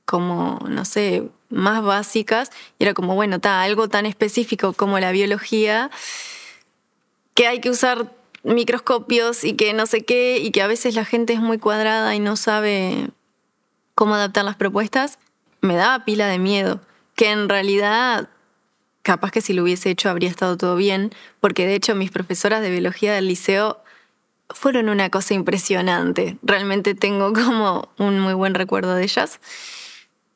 como, 0.05 0.59
no 0.69 0.85
sé, 0.85 1.29
más 1.49 1.83
básicas. 1.83 2.51
Y 2.79 2.83
era 2.83 2.93
como, 2.93 3.15
bueno, 3.15 3.37
está 3.37 3.61
algo 3.61 3.89
tan 3.89 4.05
específico 4.05 4.73
como 4.73 4.99
la 4.99 5.11
biología 5.11 5.89
que 7.33 7.47
hay 7.47 7.59
que 7.61 7.69
usar 7.69 8.13
microscopios 8.43 9.43
y 9.43 9.53
que 9.53 9.73
no 9.73 9.85
sé 9.85 10.03
qué, 10.03 10.37
y 10.37 10.51
que 10.51 10.61
a 10.61 10.67
veces 10.67 10.95
la 10.95 11.05
gente 11.05 11.33
es 11.33 11.39
muy 11.39 11.57
cuadrada 11.57 12.13
y 12.15 12.19
no 12.19 12.35
sabe 12.35 13.09
cómo 13.95 14.15
adaptar 14.15 14.45
las 14.45 14.55
propuestas, 14.55 15.19
me 15.61 15.75
daba 15.75 16.03
pila 16.03 16.27
de 16.27 16.39
miedo, 16.39 16.81
que 17.15 17.31
en 17.31 17.47
realidad 17.47 18.29
capaz 19.01 19.31
que 19.31 19.41
si 19.41 19.53
lo 19.53 19.63
hubiese 19.63 19.89
hecho 19.89 20.09
habría 20.09 20.29
estado 20.29 20.57
todo 20.57 20.75
bien, 20.75 21.11
porque 21.39 21.65
de 21.65 21.75
hecho 21.75 21.95
mis 21.95 22.11
profesoras 22.11 22.61
de 22.61 22.69
biología 22.69 23.13
del 23.13 23.27
liceo 23.27 23.81
fueron 24.49 24.89
una 24.89 25.09
cosa 25.09 25.33
impresionante. 25.33 26.37
Realmente 26.41 26.95
tengo 26.95 27.33
como 27.33 27.89
un 27.97 28.19
muy 28.19 28.33
buen 28.33 28.55
recuerdo 28.55 28.95
de 28.95 29.03
ellas. 29.03 29.39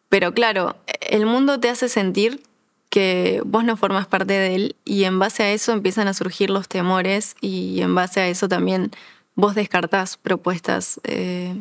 Pero 0.10 0.34
claro, 0.34 0.76
el 1.02 1.26
mundo 1.26 1.60
te 1.60 1.70
hace 1.70 1.90
sentir 1.90 2.42
que 2.90 3.42
vos 3.46 3.64
no 3.64 3.76
formas 3.76 4.08
parte 4.08 4.34
de 4.34 4.56
él 4.56 4.76
y 4.86 5.04
en 5.04 5.20
base 5.20 5.44
a 5.44 5.52
eso 5.52 5.74
empiezan 5.74 6.08
a 6.08 6.14
surgir 6.14 6.50
los 6.50 6.68
temores 6.68 7.36
y 7.42 7.82
en 7.82 7.94
base 7.94 8.22
a 8.22 8.28
eso 8.28 8.48
también 8.48 8.92
vos 9.36 9.56
descartás 9.56 10.18
propuestas 10.18 11.00
eh, 11.04 11.56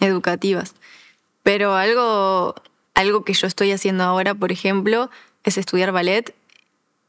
educativas. 0.00 0.74
Pero 1.42 1.74
algo, 1.74 2.54
algo 2.94 3.24
que 3.24 3.34
yo 3.34 3.46
estoy 3.46 3.72
haciendo 3.72 4.04
ahora, 4.04 4.34
por 4.34 4.52
ejemplo, 4.52 5.10
es 5.44 5.56
estudiar 5.58 5.92
ballet 5.92 6.34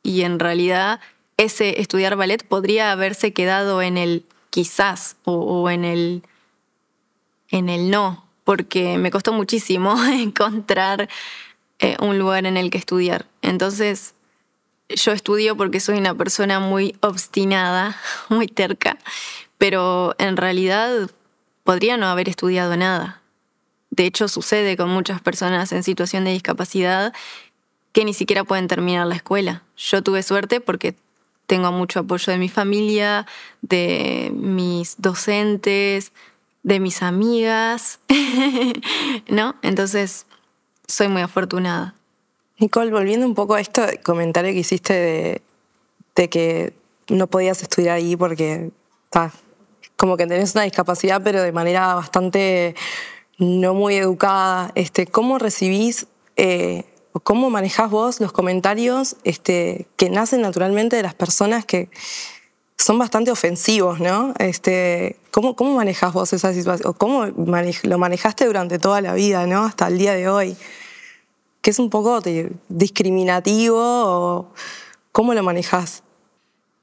y 0.02 0.22
en 0.22 0.40
realidad 0.40 1.00
ese 1.38 1.82
estudiar 1.82 2.16
ballet 2.16 2.46
podría 2.46 2.92
haberse 2.92 3.34
quedado 3.34 3.82
en 3.82 3.98
el 3.98 4.26
quizás 4.50 5.16
o, 5.24 5.70
en 5.70 5.84
el 5.84 6.24
en 7.50 7.70
el 7.70 7.92
no, 7.92 8.23
porque 8.44 8.98
me 8.98 9.12
costó 9.12 9.34
muchísimo 9.34 10.02
encontrar 10.06 11.10
eh, 11.80 11.96
un 12.00 12.20
lugar 12.20 12.46
en 12.46 12.58
el 12.58 12.70
que 12.70 12.78
estudiar. 12.78 13.26
Entonces, 13.42 14.16
yo 14.90 15.12
estudio 15.12 15.58
porque 15.58 15.80
soy 15.80 15.98
una 15.98 16.16
persona 16.16 16.60
muy 16.60 16.96
obstinada, 17.02 17.98
muy 18.30 18.48
terca, 18.48 18.98
pero 19.58 20.16
en 20.18 20.38
realidad 20.38 21.10
podría 21.64 21.98
no 21.98 22.08
haber 22.08 22.30
estudiado 22.30 22.76
nada. 22.78 23.22
De 23.90 24.06
hecho, 24.06 24.28
sucede 24.28 24.76
con 24.76 24.90
muchas 24.90 25.22
personas 25.22 25.72
en 25.72 25.84
situación 25.84 26.24
de 26.24 26.32
discapacidad 26.32 27.14
que 27.92 28.06
ni 28.06 28.14
siquiera 28.14 28.44
pueden 28.44 28.68
terminar 28.68 29.06
la 29.06 29.16
escuela. 29.16 29.64
Yo 29.78 30.02
tuve 30.02 30.24
suerte 30.24 30.60
porque 30.60 30.96
tengo 31.46 31.72
mucho 31.72 32.00
apoyo 32.00 32.32
de 32.32 32.40
mi 32.40 32.50
familia, 32.50 33.28
de 33.62 34.32
mis 34.34 34.96
docentes, 35.00 36.12
de 36.64 36.80
mis 36.80 37.04
amigas, 37.04 38.00
¿no? 39.28 39.56
Entonces, 39.62 40.26
soy 40.88 41.10
muy 41.10 41.22
afortunada. 41.22 41.96
Nicole, 42.58 42.92
volviendo 42.92 43.26
un 43.26 43.36
poco 43.36 43.56
a 43.56 43.62
esto 43.62 43.84
comentario 44.04 44.54
que 44.54 44.60
hiciste 44.60 45.42
de, 46.16 46.30
que 46.30 46.74
no 47.10 47.28
podías 47.28 47.62
estudiar 47.62 47.98
ahí 47.98 48.16
porque 48.16 48.72
como 49.98 50.18
que 50.18 50.26
tenés 50.26 50.56
una 50.56 50.64
discapacidad, 50.64 51.22
pero 51.24 51.42
de 51.42 51.52
manera 51.52 51.94
bastante 51.96 52.76
no 53.38 53.74
muy 53.74 53.96
educada. 53.96 54.72
Este, 54.76 55.06
¿Cómo 55.08 55.40
recibís 55.40 56.08
eh, 56.38 56.86
o 57.12 57.20
cómo 57.20 57.50
manejás 57.50 57.90
vos 57.90 58.20
los 58.20 58.32
comentarios 58.32 59.18
este, 59.24 59.88
que 59.98 60.10
nacen 60.10 60.42
naturalmente 60.42 60.96
de 60.96 61.04
las 61.04 61.14
personas 61.14 61.66
que 61.66 61.90
son 62.78 63.00
bastante 63.00 63.32
ofensivos, 63.32 64.00
¿no? 64.00 64.34
Este, 64.40 65.18
¿cómo, 65.32 65.56
¿Cómo 65.56 65.76
manejás 65.76 66.14
vos 66.14 66.34
esa 66.34 66.54
situación? 66.54 66.90
¿O 66.90 66.94
cómo 66.94 67.26
lo 67.26 67.98
manejaste 67.98 68.46
durante 68.46 68.80
toda 68.80 69.02
la 69.02 69.14
vida, 69.14 69.48
¿no? 69.48 69.64
Hasta 69.66 69.88
el 69.88 69.98
día 69.98 70.14
de 70.14 70.28
hoy. 70.30 70.56
¿Que 71.62 71.70
es 71.70 71.80
un 71.80 71.90
poco 71.90 72.22
discriminativo 72.68 74.52
cómo 75.12 75.34
lo 75.34 75.44
manejás? 75.44 76.04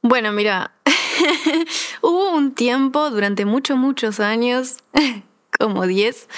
Bueno, 0.03 0.33
mira, 0.33 0.73
hubo 2.03 2.31
un 2.31 2.55
tiempo 2.55 3.11
durante 3.11 3.45
muchos, 3.45 3.77
muchos 3.77 4.21
años, 4.21 4.77
como 5.59 5.87
10, 5.87 6.29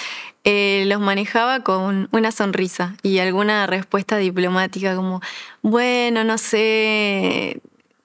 eh, 0.45 0.85
los 0.89 1.01
manejaba 1.01 1.61
con 1.61 2.09
una 2.11 2.33
sonrisa 2.33 2.97
y 3.05 3.21
alguna 3.21 3.69
respuesta 3.69 4.17
diplomática 4.17 4.97
como, 4.97 5.21
bueno, 5.63 6.25
no 6.25 6.37
sé, 6.37 7.61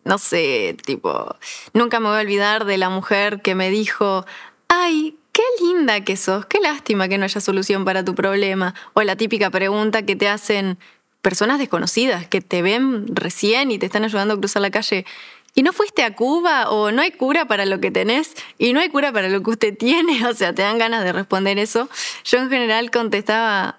no 0.08 0.18
sé, 0.18 0.76
tipo, 0.86 1.36
nunca 1.74 2.00
me 2.00 2.08
voy 2.08 2.18
a 2.18 2.22
olvidar 2.22 2.66
de 2.66 2.78
la 2.78 2.90
mujer 2.90 3.42
que 3.42 3.56
me 3.56 3.70
dijo, 3.70 4.26
ay, 4.70 5.18
qué 5.34 5.44
linda 5.62 6.04
que 6.04 6.18
sos, 6.18 6.46
qué 6.46 6.60
lástima 6.60 7.08
que 7.08 7.18
no 7.18 7.26
haya 7.26 7.42
solución 7.42 7.86
para 7.86 8.04
tu 8.04 8.16
problema. 8.16 8.74
O 8.94 9.04
la 9.04 9.16
típica 9.16 9.50
pregunta 9.52 10.04
que 10.04 10.16
te 10.16 10.30
hacen 10.30 10.80
personas 11.22 11.60
desconocidas 11.60 12.26
que 12.26 12.42
te 12.42 12.62
ven 12.62 13.06
recién 13.16 13.70
y 13.70 13.78
te 13.78 13.86
están 13.86 14.06
ayudando 14.06 14.36
a 14.36 14.38
cruzar 14.38 14.62
la 14.62 14.72
calle. 14.72 15.06
¿Y 15.54 15.64
no 15.64 15.74
fuiste 15.74 16.04
a 16.04 16.16
Cuba? 16.16 16.70
¿O 16.70 16.92
no 16.92 17.02
hay 17.02 17.12
cura 17.12 17.46
para 17.46 17.66
lo 17.66 17.80
que 17.80 17.92
tenés? 17.92 18.34
¿Y 18.58 18.74
no 18.74 18.80
hay 18.80 18.90
cura 18.90 19.12
para 19.12 19.28
lo 19.28 19.44
que 19.44 19.50
usted 19.50 19.78
tiene? 19.78 20.26
O 20.28 20.34
sea, 20.34 20.54
te 20.54 20.62
dan 20.62 20.78
ganas 20.78 21.04
de 21.04 21.12
responder 21.12 21.60
eso. 21.60 21.90
Yo 22.24 22.38
en 22.38 22.50
general 22.50 22.92
contestaba, 22.92 23.78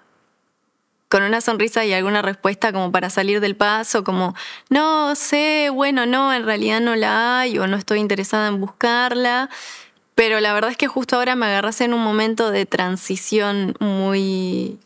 con 1.09 1.23
una 1.23 1.41
sonrisa 1.41 1.83
y 1.85 1.93
alguna 1.93 2.21
respuesta 2.21 2.71
como 2.71 2.91
para 2.91 3.09
salir 3.09 3.41
del 3.41 3.55
paso, 3.55 4.03
como, 4.03 4.35
no 4.69 5.15
sé, 5.15 5.69
bueno, 5.73 6.05
no, 6.05 6.31
en 6.33 6.45
realidad 6.45 6.79
no 6.79 6.95
la 6.95 7.39
hay 7.39 7.57
o 7.57 7.67
no 7.67 7.77
estoy 7.77 7.99
interesada 7.99 8.47
en 8.47 8.61
buscarla. 8.61 9.49
Pero 10.13 10.39
la 10.39 10.53
verdad 10.53 10.69
es 10.69 10.77
que 10.77 10.87
justo 10.87 11.15
ahora 11.15 11.35
me 11.35 11.47
agarras 11.47 11.81
en 11.81 11.93
un 11.93 12.03
momento 12.03 12.51
de 12.51 12.65
transición 12.67 13.75
muy, 13.79 14.77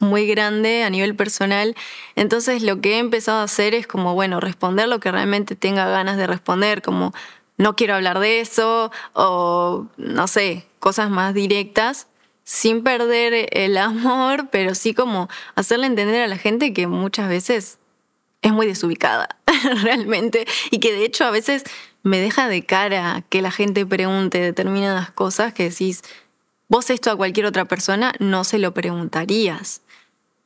muy 0.00 0.26
grande 0.26 0.82
a 0.82 0.90
nivel 0.90 1.14
personal. 1.14 1.76
Entonces 2.16 2.62
lo 2.62 2.80
que 2.80 2.94
he 2.94 2.98
empezado 2.98 3.38
a 3.38 3.44
hacer 3.44 3.74
es 3.74 3.86
como, 3.86 4.14
bueno, 4.14 4.40
responder 4.40 4.88
lo 4.88 4.98
que 4.98 5.12
realmente 5.12 5.54
tenga 5.54 5.88
ganas 5.88 6.16
de 6.16 6.26
responder, 6.26 6.82
como 6.82 7.12
no 7.56 7.76
quiero 7.76 7.94
hablar 7.94 8.18
de 8.18 8.40
eso 8.40 8.90
o 9.12 9.86
no 9.96 10.26
sé, 10.26 10.66
cosas 10.80 11.10
más 11.10 11.34
directas 11.34 12.08
sin 12.48 12.82
perder 12.82 13.50
el 13.52 13.76
amor, 13.76 14.48
pero 14.50 14.74
sí 14.74 14.94
como 14.94 15.28
hacerle 15.54 15.86
entender 15.86 16.22
a 16.22 16.28
la 16.28 16.38
gente 16.38 16.72
que 16.72 16.86
muchas 16.86 17.28
veces 17.28 17.78
es 18.40 18.52
muy 18.54 18.66
desubicada, 18.66 19.28
realmente, 19.82 20.46
y 20.70 20.78
que 20.80 20.94
de 20.94 21.04
hecho 21.04 21.26
a 21.26 21.30
veces 21.30 21.64
me 22.04 22.18
deja 22.18 22.48
de 22.48 22.64
cara 22.64 23.22
que 23.28 23.42
la 23.42 23.50
gente 23.50 23.84
pregunte 23.84 24.40
determinadas 24.40 25.10
cosas 25.10 25.52
que 25.52 25.68
decís, 25.68 26.02
vos 26.70 26.88
esto 26.88 27.10
a 27.10 27.16
cualquier 27.16 27.44
otra 27.44 27.66
persona 27.66 28.14
no 28.18 28.44
se 28.44 28.58
lo 28.58 28.72
preguntarías. 28.72 29.82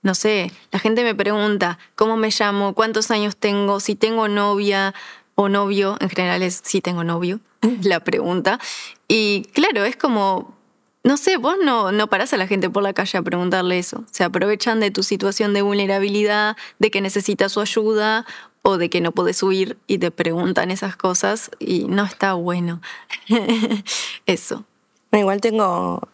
No 0.02 0.16
sé, 0.16 0.50
la 0.72 0.80
gente 0.80 1.04
me 1.04 1.14
pregunta 1.14 1.78
cómo 1.94 2.16
me 2.16 2.30
llamo, 2.36 2.74
cuántos 2.74 3.12
años 3.12 3.36
tengo, 3.36 3.78
si 3.78 3.94
tengo 3.94 4.26
novia 4.26 4.92
o 5.36 5.48
novio, 5.48 5.96
en 6.00 6.10
general 6.10 6.42
es 6.42 6.62
si 6.64 6.80
tengo 6.80 7.04
novio, 7.04 7.38
la 7.84 8.00
pregunta. 8.00 8.58
Y 9.06 9.44
claro, 9.52 9.84
es 9.84 9.94
como, 9.94 10.60
no 11.04 11.16
sé, 11.16 11.36
vos 11.36 11.56
no, 11.62 11.90
no 11.90 12.06
parás 12.06 12.32
a 12.32 12.36
la 12.36 12.46
gente 12.46 12.70
por 12.70 12.82
la 12.82 12.92
calle 12.92 13.18
a 13.18 13.22
preguntarle 13.22 13.78
eso. 13.78 14.04
Se 14.10 14.22
aprovechan 14.22 14.78
de 14.78 14.90
tu 14.90 15.02
situación 15.02 15.52
de 15.52 15.62
vulnerabilidad, 15.62 16.56
de 16.78 16.90
que 16.90 17.00
necesitas 17.00 17.52
su 17.52 17.60
ayuda 17.60 18.24
o 18.62 18.78
de 18.78 18.88
que 18.88 19.00
no 19.00 19.10
puedes 19.10 19.42
huir 19.42 19.76
y 19.88 19.98
te 19.98 20.12
preguntan 20.12 20.70
esas 20.70 20.94
cosas 20.96 21.50
y 21.58 21.86
no 21.86 22.04
está 22.04 22.34
bueno. 22.34 22.80
eso. 24.26 24.64
Igual 25.10 25.40
tengo 25.40 26.08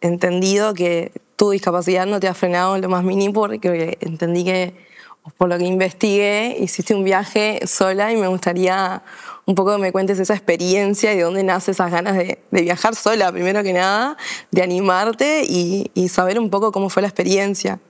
entendido 0.00 0.74
que 0.74 1.12
tu 1.34 1.50
discapacidad 1.50 2.06
no 2.06 2.20
te 2.20 2.28
ha 2.28 2.34
frenado 2.34 2.76
en 2.76 2.82
lo 2.82 2.88
más 2.88 3.02
mínimo 3.02 3.34
porque 3.34 3.98
entendí 4.00 4.44
que, 4.44 4.74
por 5.36 5.48
lo 5.48 5.58
que 5.58 5.64
investigué, 5.64 6.56
hiciste 6.60 6.94
un 6.94 7.02
viaje 7.02 7.60
sola 7.66 8.12
y 8.12 8.16
me 8.16 8.28
gustaría 8.28 9.02
un 9.50 9.56
poco 9.56 9.76
me 9.78 9.90
cuentes 9.90 10.20
esa 10.20 10.34
experiencia 10.34 11.12
y 11.12 11.16
de 11.16 11.24
dónde 11.24 11.42
nace 11.42 11.72
esas 11.72 11.90
ganas 11.90 12.16
de, 12.16 12.38
viajar 12.52 12.94
sola, 12.94 13.32
primero 13.32 13.64
que 13.64 13.72
nada, 13.72 14.16
de 14.52 14.62
animarte 14.62 15.42
y, 15.44 15.90
saber 16.08 16.38
un 16.38 16.50
poco 16.50 16.70
cómo 16.70 16.88
fue 16.88 17.02
la 17.02 17.08
experiencia. 17.08 17.80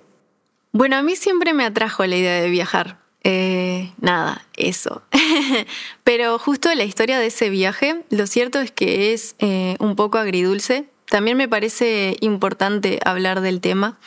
Bueno, 0.73 0.97
a 0.97 1.03
mí 1.03 1.17
siempre 1.17 1.53
me 1.53 1.65
atrajo 1.67 2.07
la 2.07 2.17
idea 2.17 2.41
de 2.41 2.49
viajar. 2.49 2.99
Eh, 3.25 3.93
nada, 4.01 4.47
eso. 4.57 5.03
Pero 6.05 6.39
justo 6.39 6.75
la 6.75 6.85
historia 6.85 7.19
de 7.19 7.27
ese 7.27 7.51
viaje, 7.51 8.05
lo 8.09 8.27
cierto 8.27 8.59
es 8.61 8.71
que 8.71 9.13
es 9.13 9.35
eh, 9.39 9.77
un 9.81 9.97
poco 9.97 10.17
agridulce. 10.17 10.87
También 11.11 11.37
me 11.37 11.49
parece 11.49 12.17
importante 12.21 13.01
hablar 13.05 13.43
del 13.43 13.61
tema 13.61 13.99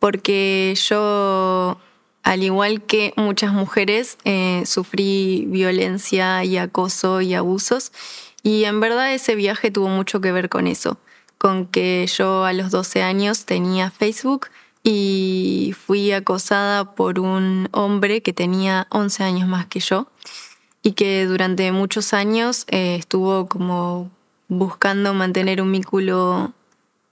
porque 0.00 0.74
yo 0.88 1.78
al 2.22 2.42
igual 2.42 2.82
que 2.82 3.12
muchas 3.16 3.52
mujeres, 3.52 4.18
eh, 4.24 4.62
sufrí 4.66 5.44
violencia 5.48 6.44
y 6.44 6.58
acoso 6.58 7.20
y 7.20 7.34
abusos. 7.34 7.92
Y 8.42 8.64
en 8.64 8.80
verdad 8.80 9.12
ese 9.14 9.34
viaje 9.34 9.70
tuvo 9.70 9.88
mucho 9.88 10.20
que 10.20 10.32
ver 10.32 10.48
con 10.48 10.66
eso, 10.66 10.98
con 11.38 11.66
que 11.66 12.06
yo 12.06 12.44
a 12.44 12.52
los 12.52 12.70
12 12.70 13.02
años 13.02 13.46
tenía 13.46 13.90
Facebook 13.90 14.48
y 14.82 15.74
fui 15.86 16.12
acosada 16.12 16.94
por 16.94 17.18
un 17.18 17.68
hombre 17.72 18.22
que 18.22 18.32
tenía 18.32 18.86
11 18.90 19.24
años 19.24 19.48
más 19.48 19.66
que 19.66 19.80
yo 19.80 20.08
y 20.82 20.92
que 20.92 21.26
durante 21.26 21.70
muchos 21.72 22.14
años 22.14 22.64
eh, 22.68 22.96
estuvo 22.98 23.48
como 23.48 24.10
buscando 24.48 25.12
mantener 25.14 25.60
un 25.60 25.72
vínculo 25.72 26.52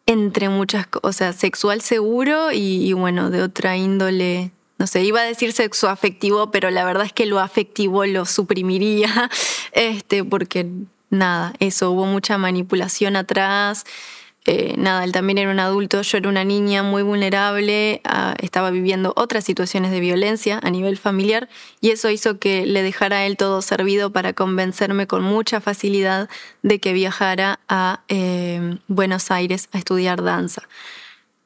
entre 0.07 0.49
muchas 0.49 0.87
cosas, 0.87 1.37
sexual 1.37 1.81
seguro 1.81 2.53
y, 2.53 2.87
y 2.87 2.93
bueno, 2.93 3.31
de 3.31 3.43
otra 3.43 3.77
índole 3.77 4.53
no 4.79 4.87
sé, 4.87 5.03
iba 5.05 5.21
a 5.21 5.25
decir 5.25 5.53
sexo 5.53 5.89
afectivo, 5.89 6.51
pero 6.51 6.71
la 6.71 6.85
verdad 6.85 7.07
es 7.07 7.13
que 7.13 7.27
lo 7.27 7.41
afectivo 7.41 8.05
lo 8.05 8.27
suprimiría, 8.27 9.31
este, 9.73 10.25
porque 10.25 10.67
nada, 11.11 11.55
eso, 11.61 11.91
hubo 11.91 12.07
mucha 12.07 12.39
manipulación 12.39 13.17
atrás. 13.17 13.85
Eh, 14.49 14.75
nada, 14.79 15.03
él 15.03 15.11
también 15.11 15.39
era 15.39 15.51
un 15.51 15.59
adulto, 15.59 16.03
yo 16.03 16.19
era 16.19 16.29
una 16.29 16.45
niña 16.45 16.85
muy 16.85 17.03
vulnerable, 17.03 18.01
ah, 18.05 18.37
estaba 18.41 18.71
viviendo 18.71 19.13
otras 19.17 19.43
situaciones 19.43 19.91
de 19.91 19.99
violencia 19.99 20.61
a 20.63 20.71
nivel 20.71 20.99
familiar 20.99 21.49
y 21.81 21.91
eso 21.91 22.11
hizo 22.11 22.39
que 22.39 22.65
le 22.65 22.83
dejara 22.83 23.19
a 23.19 23.27
él 23.27 23.37
todo 23.37 23.61
servido 23.61 24.13
para 24.13 24.35
convencerme 24.35 25.09
con 25.09 25.25
mucha 25.25 25.61
facilidad 25.61 26.29
de 26.63 26.79
que 26.79 26.93
viajara 26.93 27.59
a 27.69 28.05
eh, 28.07 28.79
Buenos 28.87 29.33
Aires 29.33 29.69
a 29.73 29.79
estudiar 29.79 30.23
danza. 30.23 30.63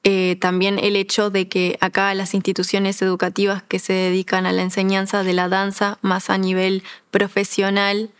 Eh, 0.02 0.36
también 0.40 0.78
el 0.78 0.96
hecho 0.96 1.28
de 1.28 1.48
que 1.48 1.76
acá 1.80 2.14
las 2.14 2.32
instituciones 2.32 3.02
educativas 3.02 3.62
que 3.62 3.78
se 3.78 3.92
dedican 3.92 4.46
a 4.46 4.52
la 4.52 4.62
enseñanza 4.62 5.22
de 5.22 5.34
la 5.34 5.48
danza 5.48 5.98
más 6.00 6.30
a 6.30 6.38
nivel 6.38 6.82
profesional 7.10 8.10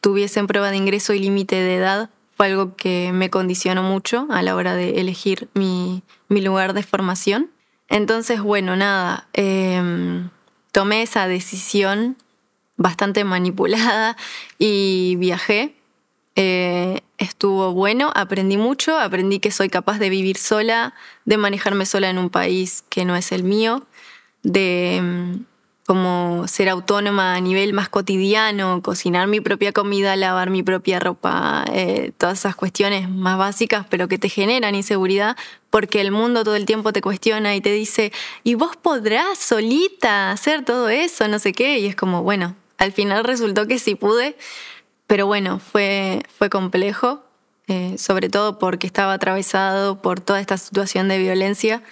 tuviesen 0.00 0.46
prueba 0.46 0.70
de 0.70 0.76
ingreso 0.76 1.12
y 1.12 1.18
límite 1.18 1.56
de 1.56 1.76
edad 1.76 2.10
fue 2.36 2.46
algo 2.46 2.76
que 2.76 3.10
me 3.12 3.30
condicionó 3.30 3.82
mucho 3.82 4.26
a 4.30 4.42
la 4.42 4.56
hora 4.56 4.74
de 4.74 5.00
elegir 5.00 5.48
mi, 5.54 6.02
lugar 6.28 6.74
de 6.74 6.82
formación. 6.82 7.50
Entonces, 7.88 8.40
bueno, 8.40 8.74
nada, 8.76 9.28
em, 9.32 10.30
tomé 10.72 11.02
esa 11.02 11.28
decisión 11.28 12.16
bastante 12.76 13.22
manipulada 13.24 14.16
y 14.58 15.14
viajé. 15.16 15.76
Eh, 16.34 17.02
estuvo 17.18 17.72
bueno, 17.72 18.12
aprendí 18.14 18.56
mucho, 18.56 18.98
aprendí 18.98 19.38
que 19.38 19.50
soy 19.50 19.68
capaz 19.68 19.98
de 19.98 20.10
vivir 20.10 20.36
sola, 20.36 20.94
de 21.24 21.36
manejarme 21.36 21.86
sola 21.86 22.10
en 22.10 22.18
un 22.18 22.30
país 22.30 22.84
que 22.88 23.04
no 23.04 23.16
es 23.16 23.32
el 23.32 23.44
mío, 23.44 23.86
de 24.42 25.00
mm, 25.02 25.44
como 25.86 26.48
ser 26.48 26.70
autónoma 26.70 27.34
a 27.34 27.40
nivel 27.40 27.74
más 27.74 27.88
cotidiano, 27.88 28.80
cocinar 28.82 29.26
mi 29.26 29.40
propia 29.40 29.72
comida, 29.72 30.16
lavar 30.16 30.48
mi 30.48 30.62
propia 30.62 30.98
ropa, 30.98 31.64
eh, 31.72 32.12
todas 32.16 32.38
esas 32.38 32.56
cuestiones 32.56 33.08
más 33.10 33.36
básicas, 33.36 33.86
pero 33.90 34.08
que 34.08 34.18
te 34.18 34.30
generan 34.30 34.74
inseguridad, 34.74 35.36
porque 35.68 36.00
el 36.00 36.10
mundo 36.10 36.42
todo 36.42 36.56
el 36.56 36.64
tiempo 36.64 36.92
te 36.92 37.02
cuestiona 37.02 37.54
y 37.54 37.60
te 37.60 37.72
dice, 37.72 38.12
¿y 38.44 38.54
vos 38.54 38.76
podrás 38.76 39.38
solita 39.38 40.30
hacer 40.30 40.64
todo 40.64 40.88
eso? 40.88 41.28
No 41.28 41.38
sé 41.38 41.52
qué, 41.52 41.78
y 41.78 41.86
es 41.86 41.96
como, 41.96 42.22
bueno, 42.22 42.56
al 42.78 42.92
final 42.92 43.24
resultó 43.24 43.66
que 43.66 43.78
sí 43.78 43.94
pude 43.94 44.36
pero 45.14 45.28
bueno, 45.28 45.60
fue, 45.60 46.24
fue 46.36 46.50
complejo, 46.50 47.22
eh, 47.68 47.98
sobre 47.98 48.28
todo 48.28 48.58
porque 48.58 48.88
estaba 48.88 49.12
atravesado 49.12 50.02
por 50.02 50.18
toda 50.18 50.40
esta 50.40 50.58
situación 50.58 51.06
de 51.06 51.18
violencia. 51.18 51.84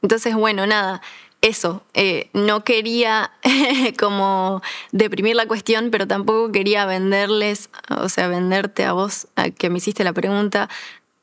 Entonces, 0.00 0.34
bueno, 0.34 0.66
nada, 0.66 1.02
eso, 1.42 1.82
eh, 1.92 2.30
no 2.32 2.64
quería 2.64 3.32
como 3.98 4.62
deprimir 4.92 5.36
la 5.36 5.44
cuestión, 5.44 5.90
pero 5.90 6.06
tampoco 6.06 6.50
quería 6.50 6.86
venderles, 6.86 7.68
o 7.90 8.08
sea, 8.08 8.28
venderte 8.28 8.86
a 8.86 8.94
vos, 8.94 9.26
a 9.36 9.50
que 9.50 9.68
me 9.68 9.76
hiciste 9.76 10.02
la 10.02 10.14
pregunta, 10.14 10.70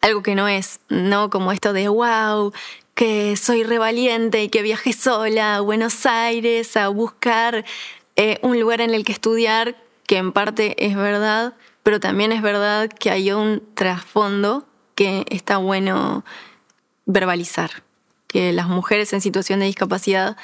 algo 0.02 0.22
que 0.22 0.36
no 0.36 0.48
es, 0.48 0.80
no 0.90 1.32
como 1.32 1.52
esto 1.52 1.74
de 1.74 1.88
wow, 1.88 2.54
que 2.94 3.36
soy 3.36 3.64
revaliente 3.64 4.44
y 4.44 4.50
que 4.50 4.62
viajé 4.62 4.94
sola 4.94 5.56
a 5.56 5.62
Buenos 5.62 6.06
Aires 6.06 6.78
a 6.78 6.90
buscar 6.90 7.66
eh, 8.16 8.38
un 8.44 8.60
lugar 8.60 8.80
en 8.80 8.94
el 8.94 9.04
que 9.04 9.12
estudiar 9.12 9.76
que 10.08 10.18
en 10.18 10.32
parte 10.32 10.86
es 10.86 10.96
verdad, 10.96 11.56
pero 11.84 12.00
también 12.00 12.32
es 12.32 12.42
verdad 12.42 12.90
que 12.90 13.12
hay 13.12 13.32
un 13.32 13.64
trasfondo 13.76 14.68
que 14.96 15.26
está 15.30 15.58
bueno 15.58 16.24
verbalizar, 17.06 17.84
que 18.28 18.54
las 18.54 18.68
mujeres 18.68 19.14
en 19.14 19.22
situación 19.22 19.60
de 19.60 19.68
discapacidad 19.68 20.38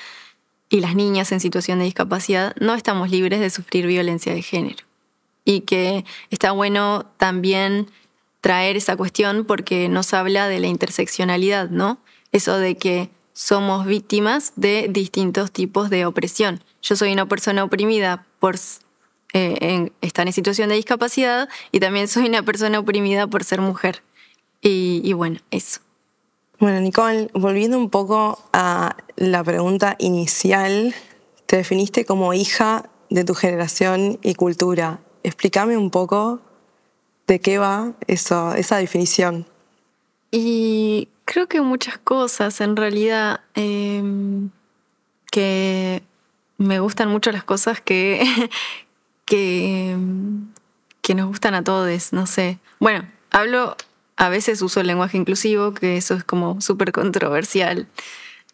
y 0.69 0.80
las 0.80 0.95
niñas 0.95 1.32
en 1.32 1.39
situación 1.39 1.80
de 1.80 1.86
discapacidad 1.86 2.56
no 2.60 2.74
estamos 2.74 3.10
libres 3.10 3.39
de 3.39 3.50
sufrir 3.50 3.88
violencia 3.88 4.34
de 4.34 4.41
género. 4.41 4.86
Y 5.43 5.62
que 5.62 6.06
está 6.30 6.52
bueno 6.52 7.12
también 7.17 7.88
traer 8.41 8.78
esa 8.78 8.95
cuestión 8.95 9.45
porque 9.45 9.89
nos 9.89 10.13
habla 10.13 10.47
de 10.47 10.60
la 10.60 10.67
interseccionalidad, 10.67 11.69
¿no? 11.69 12.00
Eso 12.32 12.58
de 12.58 12.78
que 12.78 13.10
somos 13.34 13.86
víctimas 13.86 14.54
de 14.56 14.88
distintos 14.89 15.52
tipos 15.52 15.89
de 15.89 16.06
opresión. 16.06 16.63
Yo 16.82 16.95
soy 16.95 17.12
una 17.12 17.28
persona 17.28 17.63
oprimida 17.63 18.26
por 18.39 18.58
eh, 19.34 19.58
en, 19.62 19.94
están 20.02 20.28
en 20.28 20.34
situación 20.34 20.70
de 20.70 20.76
discapacidad 20.76 21.48
y 21.72 21.80
también 21.80 22.08
soy 22.08 22.28
una 22.28 22.44
persona 22.44 22.80
oprimida 22.80 23.28
por 23.28 23.44
ser 23.44 23.62
mujer. 23.62 24.04
Y, 24.62 25.13
bueno, 25.13 25.39
eso. 25.50 25.80
Bueno, 26.60 26.80
Nicole, 26.82 27.30
volviendo 27.34 27.78
un 27.78 27.89
poco 27.89 28.38
a 28.54 28.96
la 29.15 29.44
pregunta 29.44 29.96
inicial, 29.98 30.94
te 31.48 31.58
definiste 31.58 32.06
como 32.06 32.34
hija 32.34 32.89
de 33.10 33.24
tu 33.24 33.34
generación 33.34 34.20
y 34.22 34.36
cultura. 34.36 35.00
Explícame 35.24 35.78
un 35.78 35.89
poco 35.89 36.41
de 37.26 37.39
qué 37.39 37.58
va 37.58 37.94
eso, 38.06 38.54
esa 38.54 38.78
definición. 38.78 39.48
Y 40.30 41.10
creo 41.26 41.48
que 41.48 41.62
muchas 41.62 41.98
cosas, 41.98 42.62
en 42.62 42.76
realidad, 42.76 43.41
em, 43.56 44.52
que 45.32 46.04
me 46.58 46.80
gustan 46.80 47.10
mucho 47.10 47.32
las 47.32 47.44
cosas 47.44 47.82
que, 47.82 48.22
que, 49.32 49.96
que 51.02 51.15
nos 51.15 51.28
gustan 51.28 51.56
a 51.56 51.63
todos, 51.63 52.12
no 52.12 52.28
sé. 52.28 52.60
Bueno, 52.82 53.08
hablo, 53.30 53.78
a 54.17 54.28
veces 54.28 54.62
uso 54.62 54.82
el 54.82 54.88
lenguaje 54.88 55.15
inclusivo, 55.15 55.74
que 55.74 55.96
eso 55.96 56.15
es 56.15 56.26
como 56.26 56.60
súper 56.60 56.91
controversial. 56.91 57.88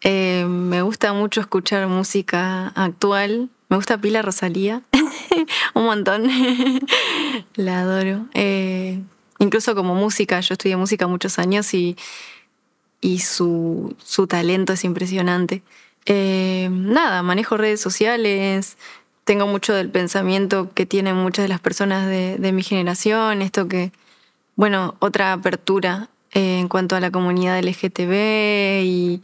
Eh, 0.02 0.46
me 0.48 0.82
gusta 0.82 1.12
mucho 1.12 1.40
escuchar 1.40 1.88
música 1.88 2.68
actual. 2.68 3.50
Me 3.68 3.76
gusta 3.76 4.00
Pila 4.00 4.22
Rosalía, 4.22 4.82
un 5.74 5.84
montón. 5.84 6.28
La 7.56 7.80
adoro. 7.80 8.26
Eh, 8.34 9.00
incluso 9.40 9.74
como 9.74 9.96
música, 9.96 10.38
yo 10.38 10.52
estudié 10.52 10.76
música 10.76 11.08
muchos 11.08 11.40
años 11.40 11.74
y 11.74 11.96
y 13.00 13.18
su, 13.18 13.96
su 14.04 14.28
talento 14.28 14.72
es 14.74 14.84
impresionante. 14.84 15.62
Eh, 16.10 16.68
nada, 16.70 17.22
manejo 17.22 17.56
redes 17.56 17.80
sociales, 17.80 18.78
tengo 19.28 19.46
mucho 19.46 19.74
del 19.74 19.90
pensamiento 19.90 20.72
que 20.72 20.86
tienen 20.86 21.14
muchas 21.14 21.42
de 21.42 21.50
las 21.50 21.60
personas 21.60 22.06
de, 22.06 22.50
mi 22.50 22.62
generación, 22.62 23.42
esto 23.42 23.68
que, 23.68 23.92
bueno, 24.56 24.94
otra 25.00 25.34
apertura 25.34 26.08
eh, 26.32 26.60
en 26.60 26.68
cuanto 26.68 26.96
a 26.96 27.00
la 27.00 27.10
comunidad 27.10 27.62
LGTB 27.62 28.84
y 28.84 29.20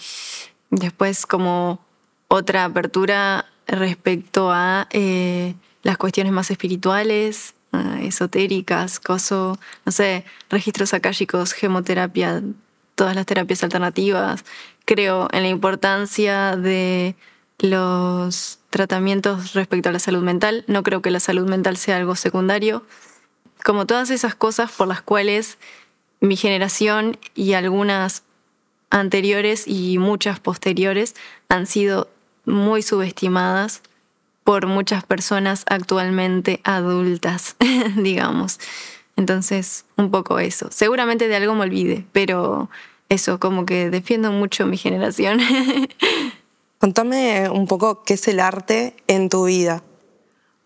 después 0.68 1.24
como 1.24 1.80
otra 2.28 2.66
apertura 2.66 3.46
respecto 3.66 4.50
a 4.52 4.88
eh, 4.90 5.54
las 5.82 5.96
cuestiones 5.96 6.34
más 6.34 6.50
espirituales, 6.50 7.54
esotéricas, 8.02 9.00
coso, 9.00 9.58
no 9.86 9.90
sé, 9.90 10.26
registros 10.50 10.92
akáshicos, 10.92 11.54
gemoterapia, 11.54 12.42
todas 12.94 13.16
las 13.16 13.24
terapias 13.24 13.64
alternativas. 13.64 14.44
Creo 14.84 15.28
en 15.32 15.44
la 15.44 15.48
importancia 15.48 16.56
de 16.56 17.16
los 17.58 18.58
tratamientos 18.74 19.52
respecto 19.52 19.88
a 19.88 19.92
la 19.92 20.00
salud 20.00 20.24
mental. 20.24 20.64
No 20.66 20.82
creo 20.82 21.00
que 21.00 21.12
la 21.12 21.20
salud 21.20 21.48
mental 21.48 21.76
sea 21.76 21.96
algo 21.96 22.16
secundario. 22.16 22.84
Como 23.62 23.86
todas 23.86 24.10
esas 24.10 24.34
cosas 24.34 24.72
por 24.72 24.88
las 24.88 25.00
cuales 25.00 25.58
mi 26.18 26.34
generación 26.34 27.16
y 27.36 27.52
algunas 27.52 28.24
anteriores 28.90 29.68
y 29.68 29.98
muchas 29.98 30.40
posteriores 30.40 31.14
han 31.48 31.68
sido 31.68 32.08
muy 32.46 32.82
subestimadas 32.82 33.80
por 34.42 34.66
muchas 34.66 35.04
personas 35.04 35.64
actualmente 35.68 36.60
adultas, 36.64 37.54
digamos. 37.96 38.58
Entonces, 39.14 39.84
un 39.96 40.10
poco 40.10 40.40
eso. 40.40 40.66
Seguramente 40.72 41.28
de 41.28 41.36
algo 41.36 41.54
me 41.54 41.62
olvide, 41.62 42.04
pero 42.10 42.68
eso, 43.08 43.38
como 43.38 43.66
que 43.66 43.88
defiendo 43.88 44.32
mucho 44.32 44.66
mi 44.66 44.78
generación. 44.78 45.38
Contame 46.84 47.48
un 47.48 47.66
poco 47.66 48.02
qué 48.02 48.12
es 48.12 48.28
el 48.28 48.38
arte 48.40 48.94
en 49.06 49.30
tu 49.30 49.46
vida. 49.46 49.82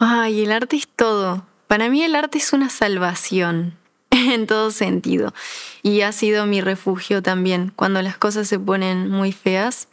Ay, 0.00 0.42
el 0.42 0.50
arte 0.50 0.74
es 0.74 0.88
todo. 0.88 1.46
Para 1.68 1.88
mí 1.90 2.02
el 2.02 2.16
arte 2.16 2.38
es 2.38 2.52
una 2.52 2.70
salvación 2.70 3.78
en 4.11 4.48
todo 4.48 4.72
sentido. 4.72 5.33
Y 5.85 6.00
ha 6.00 6.11
sido 6.11 6.44
mi 6.44 6.61
refugio 6.61 7.22
también. 7.22 7.72
Cuando 7.76 8.02
las 8.02 8.18
cosas 8.18 8.48
se 8.48 8.59
ponen 8.59 9.09
muy 9.09 9.31
feas, 9.31 9.87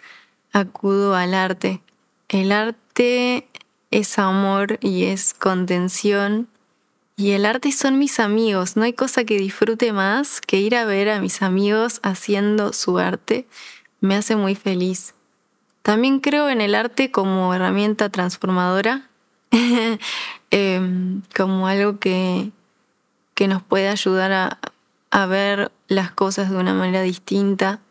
acudo 0.51 1.13
al 1.13 1.35
arte. 1.35 1.83
El 2.27 2.51
arte 2.51 3.47
es 3.91 4.17
amor 4.17 4.79
y 4.81 5.03
es 5.03 5.35
contención. 5.35 6.47
Y 7.15 7.33
el 7.33 7.45
arte 7.45 7.71
son 7.71 7.99
mis 7.99 8.19
amigos. 8.19 8.75
No 8.75 8.81
hay 8.81 8.93
cosa 8.93 9.25
que 9.25 9.38
disfrute 9.38 9.93
más 9.93 10.41
que 10.41 10.59
ir 10.59 10.75
a 10.75 10.85
ver 10.85 11.07
a 11.07 11.21
mis 11.21 11.43
amigos 11.43 11.99
haciendo 12.01 12.73
su 12.73 12.97
arte. 12.97 13.45
Me 14.01 14.15
hace 14.15 14.35
muy 14.35 14.55
feliz. 14.55 15.13
También 15.85 16.19
creo 16.19 16.49
en 16.49 16.61
el 16.61 16.73
arte 16.73 17.11
como 17.11 17.53
herramienta 17.53 18.09
transformadora, 18.09 19.07
em, 20.49 21.21
como 21.37 21.67
algo 21.67 21.99
que, 21.99 22.49
que 23.35 23.47
nos 23.47 23.61
puede 23.61 23.89
ayudar 23.89 24.31
a, 24.31 24.57
a, 25.11 25.25
ver 25.27 25.71
las 25.87 26.09
cosas 26.09 26.49
de 26.49 26.57
una 26.57 26.73
manera 26.73 27.03
distinta, 27.03 27.81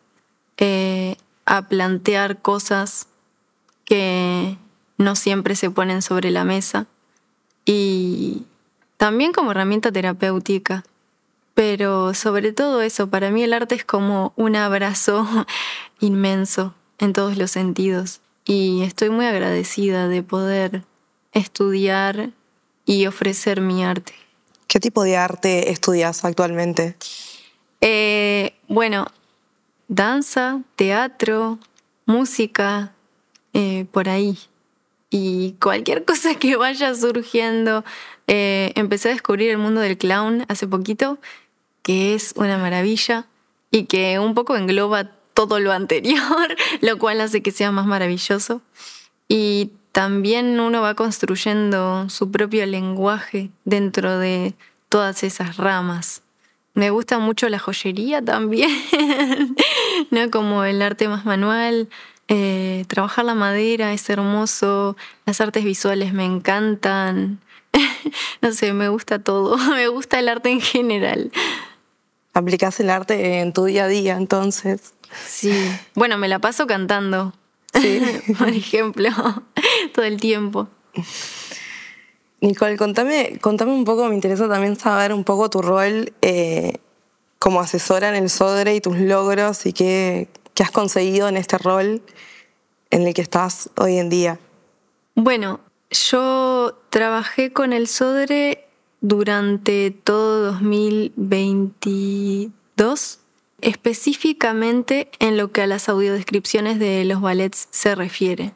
eh, 0.57 1.14
a 1.44 1.68
plantear 1.68 2.42
cosas 2.42 3.07
que 3.85 4.59
no 4.98 5.14
siempre 5.14 5.54
se 5.54 5.70
ponen 5.70 6.02
sobre 6.02 6.33
la 6.33 6.42
mesa 6.42 6.87
y 7.64 8.42
también 8.96 9.33
como 9.33 9.52
herramienta 9.52 9.92
terapéutica. 9.92 10.83
Pero 11.54 12.12
sobre 12.12 12.52
todo 12.52 12.83
eso, 12.83 13.09
para 13.09 13.30
mí 13.30 13.44
el 13.44 13.52
arte 13.52 13.76
es 13.76 13.85
como 13.85 14.33
un 14.35 14.57
abrazo 14.57 15.46
inmenso 16.00 16.74
en 16.98 17.12
todos 17.12 17.37
los 17.37 17.50
sentidos 17.50 18.20
y 18.44 18.83
estoy 18.83 19.11
muy 19.11 19.26
agradecida 19.26 20.09
de 20.09 20.22
poder 20.22 20.85
estudiar 21.33 22.30
y 22.85 23.07
ofrecer 23.07 23.61
mi 23.61 23.85
arte. 23.85 24.12
¿Qué 24.66 24.80
tipo 24.80 25.02
de 25.02 25.16
arte 25.16 25.70
estudias 25.70 26.24
actualmente? 26.24 26.96
Eh, 27.80 28.54
bueno, 28.68 29.07
danza, 29.88 30.62
teatro, 30.76 31.59
música, 32.07 32.92
eh, 33.52 33.87
por 33.92 34.09
ahí 34.09 34.38
y 35.11 35.52
cualquier 35.61 36.04
cosa 36.07 36.35
que 36.35 36.57
vaya 36.57 36.94
surgiendo. 36.94 37.85
Eh, 38.26 38.72
empecé 38.74 39.11
a 39.11 39.12
descubrir 39.12 39.50
el 39.50 39.59
mundo 39.59 39.80
del 39.80 39.96
clown 39.96 40.44
hace 40.48 40.66
poquito, 40.66 41.18
que 41.83 42.14
es 42.14 42.33
una 42.37 42.59
maravilla 42.59 43.26
y 43.70 43.85
que 43.85 44.18
un 44.18 44.35
poco 44.35 44.57
engloba 44.57 45.11
todo 45.35 45.61
lo 45.61 45.73
anterior, 45.73 46.57
lo 46.81 46.99
cual 46.99 47.20
hace 47.20 47.42
que 47.42 47.51
sea 47.51 47.70
más 47.70 47.87
maravilloso. 47.87 48.62
Y 49.29 49.73
también 49.92 50.59
uno 50.59 50.83
va 50.83 50.94
construyendo 50.94 52.09
su 52.09 52.31
propio 52.31 52.66
lenguaje 52.66 53.51
dentro 53.64 54.18
de 54.18 54.55
todas 54.88 55.23
esas 55.23 55.57
ramas. 55.57 56.23
Me 56.75 56.90
gusta 56.90 57.20
mucho 57.20 57.49
la 57.49 57.61
joyería 57.61 58.20
también, 58.20 58.70
¿no? 60.11 60.31
Como 60.31 60.64
el 60.64 60.83
arte 60.83 61.09
más 61.09 61.25
manual, 61.25 61.88
eh, 62.27 62.85
trabajar 62.88 63.25
la 63.25 63.35
madera 63.35 63.92
es 63.92 64.11
hermoso, 64.11 64.97
las 65.27 65.40
artes 65.40 65.62
visuales 65.62 66.12
me 66.12 66.25
encantan, 66.25 67.38
no 68.40 68.53
sé, 68.53 68.73
me 68.73 68.88
gusta 68.88 69.20
todo, 69.20 69.57
me 69.75 69.87
gusta 69.88 70.18
el 70.18 70.29
arte 70.29 70.51
en 70.51 70.61
general. 70.61 71.31
¿Aplicas 72.35 72.79
el 72.81 72.90
arte 72.90 73.40
en 73.40 73.53
tu 73.53 73.64
día 73.64 73.85
a 73.85 73.88
día 73.88 74.16
entonces? 74.16 74.94
Sí, 75.27 75.53
bueno, 75.94 76.18
me 76.18 76.29
la 76.29 76.40
paso 76.40 76.66
cantando, 76.66 77.33
sí. 77.73 78.03
por 78.38 78.49
ejemplo, 78.49 79.11
todo 79.94 80.05
el 80.05 80.20
tiempo. 80.20 80.68
Nicole, 82.40 82.77
contame, 82.77 83.38
contame 83.40 83.73
un 83.73 83.85
poco, 83.85 84.07
me 84.09 84.14
interesa 84.14 84.49
también 84.49 84.77
saber 84.77 85.12
un 85.12 85.25
poco 85.25 85.49
tu 85.49 85.62
rol 85.62 86.12
eh, 86.20 86.79
como 87.38 87.61
asesora 87.61 88.09
en 88.09 88.16
el 88.16 88.29
SODRE 88.29 88.75
y 88.75 88.81
tus 88.81 88.99
logros 88.99 89.64
y 89.64 89.73
qué, 89.73 90.29
¿Qué 90.55 90.62
has 90.62 90.70
conseguido 90.70 91.29
en 91.29 91.37
este 91.37 91.59
rol 91.59 92.01
en 92.90 93.07
el 93.07 93.12
que 93.12 93.23
estás 93.23 93.70
hoy 93.77 93.99
en 93.99 94.09
día? 94.09 94.38
Bueno, 95.16 95.59
yo 95.90 96.79
trabajé 96.90 97.53
con 97.53 97.73
el 97.73 97.88
Sodre 97.88 98.68
durante 99.05 99.90
todo 99.90 100.53
2022, 100.53 103.21
específicamente 103.61 105.11
en 105.19 105.37
lo 105.37 105.53
que 105.53 105.61
a 105.61 105.67
las 105.67 105.90
audiodescripciones 105.90 106.79
de 106.79 107.05
los 107.05 107.21
ballets 107.21 107.69
se 107.71 107.95
refiere. 107.95 108.55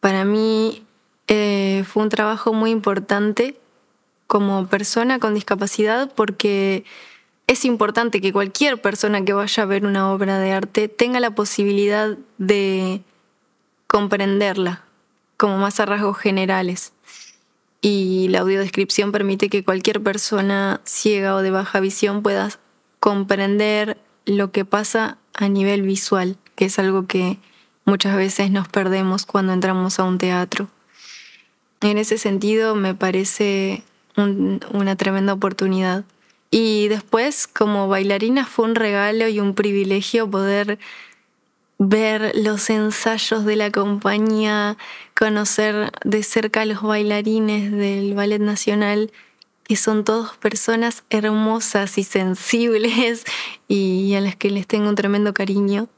Para 0.00 0.26
mí 0.26 0.84
eh, 1.28 1.84
fue 1.86 2.02
un 2.02 2.10
trabajo 2.10 2.52
muy 2.52 2.70
importante 2.70 3.58
como 4.26 4.66
persona 4.66 5.18
con 5.18 5.32
discapacidad 5.32 6.12
porque 6.14 6.84
es 7.46 7.64
importante 7.64 8.20
que 8.20 8.34
cualquier 8.34 8.82
persona 8.82 9.24
que 9.24 9.32
vaya 9.32 9.62
a 9.62 9.66
ver 9.66 9.86
una 9.86 10.12
obra 10.12 10.38
de 10.38 10.52
arte 10.52 10.88
tenga 10.88 11.18
la 11.18 11.34
posibilidad 11.34 12.18
de 12.36 13.00
comprenderla, 13.86 14.84
como 15.38 15.56
más 15.56 15.80
a 15.80 15.86
rasgos 15.86 16.18
generales. 16.18 16.92
Y 17.88 18.26
la 18.30 18.40
audiodescripción 18.40 19.12
permite 19.12 19.48
que 19.48 19.62
cualquier 19.62 20.02
persona 20.02 20.80
ciega 20.84 21.36
o 21.36 21.40
de 21.40 21.52
baja 21.52 21.78
visión 21.78 22.20
pueda 22.20 22.50
comprender 22.98 23.96
lo 24.24 24.50
que 24.50 24.64
pasa 24.64 25.18
a 25.34 25.48
nivel 25.48 25.82
visual, 25.82 26.36
que 26.56 26.64
es 26.64 26.80
algo 26.80 27.06
que 27.06 27.38
muchas 27.84 28.16
veces 28.16 28.50
nos 28.50 28.66
perdemos 28.66 29.24
cuando 29.24 29.52
entramos 29.52 30.00
a 30.00 30.02
un 30.02 30.18
teatro. 30.18 30.68
En 31.80 31.96
ese 31.96 32.18
sentido 32.18 32.74
me 32.74 32.96
parece 32.96 33.84
una 34.16 34.96
tremenda 34.96 35.34
oportunidad. 35.34 36.04
Y 36.50 36.88
después, 36.88 37.46
como 37.46 37.86
bailarina, 37.86 38.46
fue 38.46 38.64
un 38.64 38.74
regalo 38.74 39.28
y 39.28 39.38
un 39.38 39.54
privilegio 39.54 40.28
poder 40.28 40.80
ver 41.78 42.32
los 42.34 42.70
ensayos 42.70 43.44
de 43.44 43.56
la 43.56 43.70
compañía, 43.70 44.76
conocer 45.18 45.92
de 46.04 46.22
cerca 46.22 46.62
a 46.62 46.66
los 46.66 46.82
bailarines 46.82 47.72
del 47.72 48.14
Ballet 48.14 48.40
Nacional, 48.40 49.12
que 49.64 49.76
son 49.76 50.04
todos 50.04 50.36
personas 50.36 51.04
hermosas 51.10 51.98
y 51.98 52.04
sensibles 52.04 53.24
y 53.68 54.14
a 54.14 54.20
las 54.20 54.36
que 54.36 54.50
les 54.50 54.66
tengo 54.66 54.88
un 54.88 54.94
tremendo 54.94 55.34
cariño. 55.34 55.88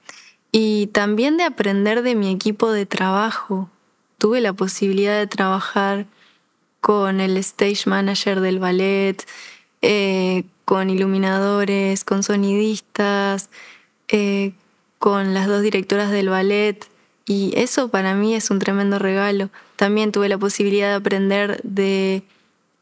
Y 0.51 0.87
también 0.89 1.37
de 1.37 1.45
aprender 1.45 2.03
de 2.03 2.15
mi 2.15 2.31
equipo 2.31 2.71
de 2.73 2.87
trabajo. 2.87 3.69
Tuve 4.17 4.41
la 4.41 4.55
posibilidad 4.55 5.19
de 5.19 5.27
trabajar 5.27 6.07
con 6.81 7.21
el 7.21 7.37
stage 7.37 7.83
manager 7.87 8.41
del 8.41 8.59
ballet, 8.59 9.25
eh, 9.83 10.45
con 10.65 10.91
iluminadores, 10.91 12.05
con 12.05 12.23
sonidistas, 12.23 13.51
eh, 14.09 14.53
con 14.99 15.35
las 15.35 15.47
dos 15.47 15.63
directoras 15.63 16.11
del 16.11 16.29
ballet. 16.29 16.87
Y 17.27 17.53
eso 17.57 17.89
para 17.89 18.15
mí 18.15 18.35
es 18.35 18.51
un 18.51 18.59
tremendo 18.59 18.99
regalo. 18.99 19.51
También 19.77 20.13
tuve 20.13 20.29
la 20.29 20.39
posibilidad 20.39 20.89
de 20.89 20.95
aprender 20.95 21.61
de 21.63 22.23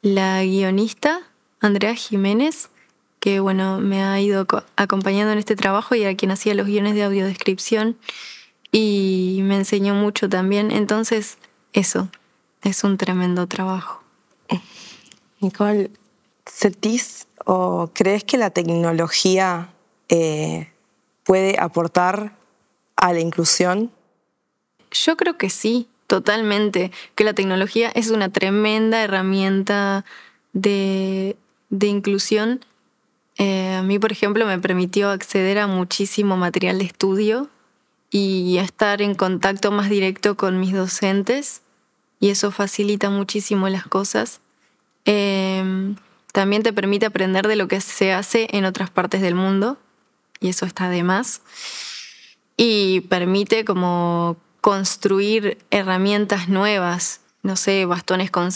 la 0.02 0.42
guionista, 0.44 1.20
Andrea 1.60 1.94
Jiménez, 1.94 2.70
que 3.18 3.40
bueno, 3.40 3.80
me 3.80 4.04
ha 4.04 4.20
ido 4.20 4.46
acompañando 4.76 5.32
en 5.32 5.38
este 5.38 5.56
trabajo 5.56 5.94
y 5.94 6.04
a 6.04 6.16
quien 6.16 6.30
hacía 6.30 6.54
los 6.54 6.66
guiones 6.66 6.94
de 6.94 7.02
audiodescripción 7.02 7.96
y 8.70 9.40
me 9.42 9.56
enseñó 9.56 9.94
mucho 9.94 10.28
también. 10.28 10.70
Entonces, 10.70 11.38
eso, 11.72 12.08
es 12.62 12.84
un 12.84 12.98
tremendo 12.98 13.46
trabajo. 13.46 14.02
Nicole, 15.40 15.90
¿sentís 16.46 17.26
o 17.44 17.90
crees 17.92 18.24
que 18.24 18.38
la 18.38 18.50
tecnología 18.50 19.72
eh, 20.08 20.70
puede 21.26 21.56
aportar 21.58 22.36
a 22.94 23.12
la 23.12 23.20
inclusión? 23.20 23.90
Yo 24.92 25.16
creo 25.16 25.36
que 25.36 25.50
sí, 25.50 25.88
totalmente, 26.06 26.92
que 27.14 27.24
la 27.24 27.34
tecnología 27.34 27.90
es 27.90 28.10
una 28.10 28.30
tremenda 28.30 29.02
herramienta 29.02 30.04
de, 30.52 31.36
inclusión. 31.70 32.64
Eh, 33.36 33.74
a 33.74 33.82
mí, 33.82 33.98
por 33.98 34.12
ejemplo, 34.12 34.46
me 34.46 34.58
permitió 34.58 35.10
acceder 35.10 35.58
a 35.58 35.66
muchísimo 35.66 36.36
material 36.36 36.78
de 36.78 36.84
estudio 36.84 37.50
y 38.10 38.56
estar 38.58 39.02
en 39.02 39.14
contacto 39.14 39.72
más 39.72 39.90
directo 39.90 40.36
con 40.36 40.58
mis 40.60 40.72
docentes 40.72 41.62
y 42.20 42.30
eso 42.30 42.50
facilita 42.52 43.10
muchísimo 43.10 43.68
las 43.68 43.86
cosas. 43.86 44.40
Em, 45.04 45.96
también 46.32 46.62
te 46.62 46.72
permite 46.72 47.06
aprender 47.06 47.48
de 47.48 47.56
lo 47.56 47.68
que 47.68 47.80
se 47.80 48.12
hace 48.12 48.48
en 48.52 48.64
otras 48.64 48.90
partes 48.90 49.20
del 49.20 49.34
mundo 49.34 49.76
y 50.40 50.48
eso 50.48 50.66
está 50.66 50.88
de 50.88 51.02
más. 51.02 51.42
Y 52.56 53.00
permite 53.02 53.64
como 53.64 54.36
construir 54.60 55.58
herramientas 55.70 56.48
nuevas, 56.48 57.20
no 57.42 57.54
sé, 57.54 57.84
bastones 57.84 58.30
con, 58.32 58.50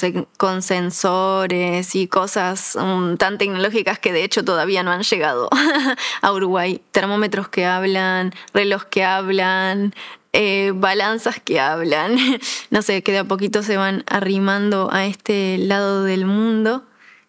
sensores 0.62 1.94
y 1.94 2.08
cosas 2.08 2.74
um, 2.74 3.16
tan 3.16 3.38
tecnológicas 3.38 4.00
que 4.00 4.12
de 4.12 4.24
hecho 4.24 4.44
todavía 4.44 4.82
no 4.82 4.90
han 4.90 5.02
llegado 5.02 5.48
a 6.22 6.32
Uruguay. 6.32 6.82
Termómetros 6.90 7.48
que 7.48 7.66
hablan, 7.66 8.32
reloj 8.52 8.84
que 8.84 9.04
hablan, 9.04 9.94
eh, 10.32 10.72
balanzas 10.74 11.40
que 11.40 11.60
hablan, 11.60 12.16
no 12.70 12.82
sé, 12.82 13.02
que 13.02 13.12
de 13.12 13.18
a 13.18 13.24
poquito 13.24 13.62
se 13.62 13.76
van 13.76 14.02
arrimando 14.08 14.88
a 14.92 15.06
este 15.06 15.58
lado 15.58 16.02
del 16.02 16.26
mundo. 16.26 16.84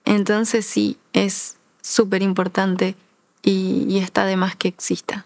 Entonces 0.05 0.65
sí, 0.65 0.97
es 1.13 1.57
súper 1.81 2.23
importante 2.23 2.95
y 3.43 3.97
está 3.97 4.25
de 4.25 4.36
más 4.36 4.56
que 4.56 4.67
exista. 4.67 5.25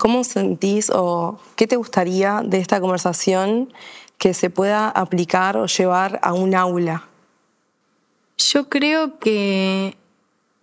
¿Cómo 0.00 0.24
sentís 0.24 0.90
o 0.94 1.38
qué 1.56 1.66
te 1.66 1.76
gustaría 1.76 2.40
de 2.42 2.58
esta 2.58 2.80
conversación 2.80 3.70
que 4.16 4.32
se 4.32 4.48
pueda 4.48 4.88
aplicar 4.88 5.58
o 5.58 5.66
llevar 5.66 6.18
a 6.22 6.32
un 6.32 6.54
aula? 6.54 7.06
Yo 8.38 8.70
creo 8.70 9.18
que 9.18 9.98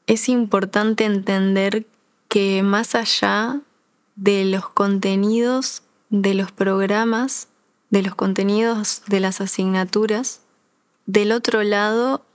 es 0.07 0.27
importante 0.27 1.05
entender 1.05 1.85
que 2.29 2.63
más 2.63 2.95
allá 2.95 3.61
de 4.15 4.45
los 4.45 4.69
contenidos 4.69 5.83
de 6.09 6.33
los 6.33 6.51
programas, 6.51 7.47
de 7.91 8.01
los 8.01 8.15
contenidos 8.15 9.03
de 9.05 9.19
las 9.19 9.39
asignaturas, 9.39 10.41
del 11.05 11.31
otro 11.31 11.61
lado 11.61 12.25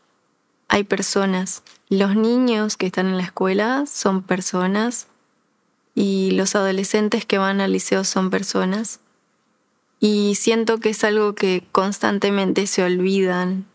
hay 0.69 0.85
personas. 0.85 1.65
Los 1.93 2.17
niños 2.17 2.79
que 2.79 2.87
están 2.87 3.09
en 3.09 3.19
la 3.19 3.25
escuela 3.25 3.85
son 3.85 4.23
personas 4.23 5.09
y 5.95 6.31
los 6.31 6.55
adolescentes 6.55 7.27
que 7.27 7.37
van 7.37 7.61
al 7.61 7.73
liceo 7.73 8.05
son 8.05 8.31
personas. 8.31 9.01
Y 10.01 10.37
siento 10.37 10.79
que 10.79 10.89
es 10.89 11.05
algo 11.05 11.35
que 11.35 11.65
constantemente 11.71 12.67
se 12.67 12.83
olvidan 12.83 13.67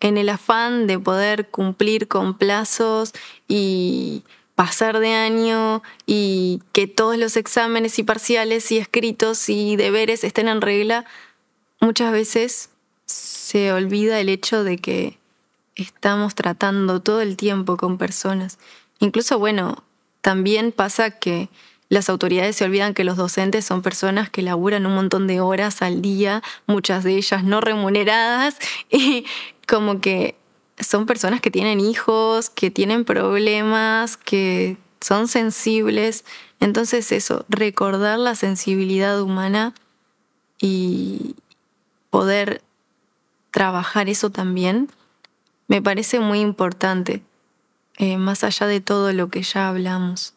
en 0.00 0.16
el 0.16 0.30
afán 0.30 0.86
de 0.86 0.98
poder 0.98 1.50
cumplir 1.50 2.08
con 2.08 2.38
plazos 2.38 3.12
y 3.48 4.24
pasar 4.54 4.98
de 4.98 5.12
año 5.12 5.82
y 6.06 6.62
que 6.72 6.86
todos 6.86 7.18
los 7.18 7.36
exámenes 7.36 7.98
y 7.98 8.02
parciales 8.02 8.72
y 8.72 8.78
escritos 8.78 9.50
y 9.50 9.76
deberes 9.76 10.24
estén 10.24 10.48
en 10.48 10.62
regla, 10.62 11.04
muchas 11.82 12.12
veces 12.12 12.70
se 13.04 13.74
olvida 13.74 14.20
el 14.20 14.30
hecho 14.30 14.64
de 14.64 14.78
que 14.78 15.18
estamos 15.76 16.34
tratando 16.34 17.00
todo 17.00 17.20
el 17.20 17.36
tiempo 17.36 17.76
con 17.76 17.98
personas. 17.98 18.58
Incluso, 18.98 19.38
bueno, 19.38 19.82
también 20.20 20.72
pasa 20.72 21.10
que 21.10 21.48
las 21.88 22.08
autoridades 22.08 22.56
se 22.56 22.64
olvidan 22.64 22.94
que 22.94 23.04
los 23.04 23.16
docentes 23.16 23.66
son 23.66 23.82
personas 23.82 24.30
que 24.30 24.40
laburan 24.40 24.86
un 24.86 24.94
montón 24.94 25.26
de 25.26 25.40
horas 25.40 25.82
al 25.82 26.00
día, 26.00 26.42
muchas 26.66 27.04
de 27.04 27.16
ellas 27.16 27.44
no 27.44 27.60
remuneradas, 27.60 28.56
y 28.90 29.26
como 29.66 30.00
que 30.00 30.36
son 30.78 31.06
personas 31.06 31.40
que 31.40 31.50
tienen 31.50 31.80
hijos, 31.80 32.48
que 32.48 32.70
tienen 32.70 33.04
problemas, 33.04 34.16
que 34.16 34.78
son 35.00 35.28
sensibles. 35.28 36.24
Entonces 36.60 37.12
eso, 37.12 37.44
recordar 37.48 38.18
la 38.18 38.36
sensibilidad 38.36 39.20
humana 39.20 39.74
y 40.60 41.34
poder 42.08 42.62
trabajar 43.50 44.08
eso 44.08 44.30
también, 44.30 44.88
me 45.68 45.82
parece 45.82 46.20
muy 46.20 46.40
importante. 46.40 47.22
Eh, 47.98 48.16
más 48.16 48.42
allá 48.42 48.66
de 48.66 48.80
todo 48.80 49.12
lo 49.12 49.28
que 49.28 49.42
ya 49.42 49.68
hablamos. 49.68 50.34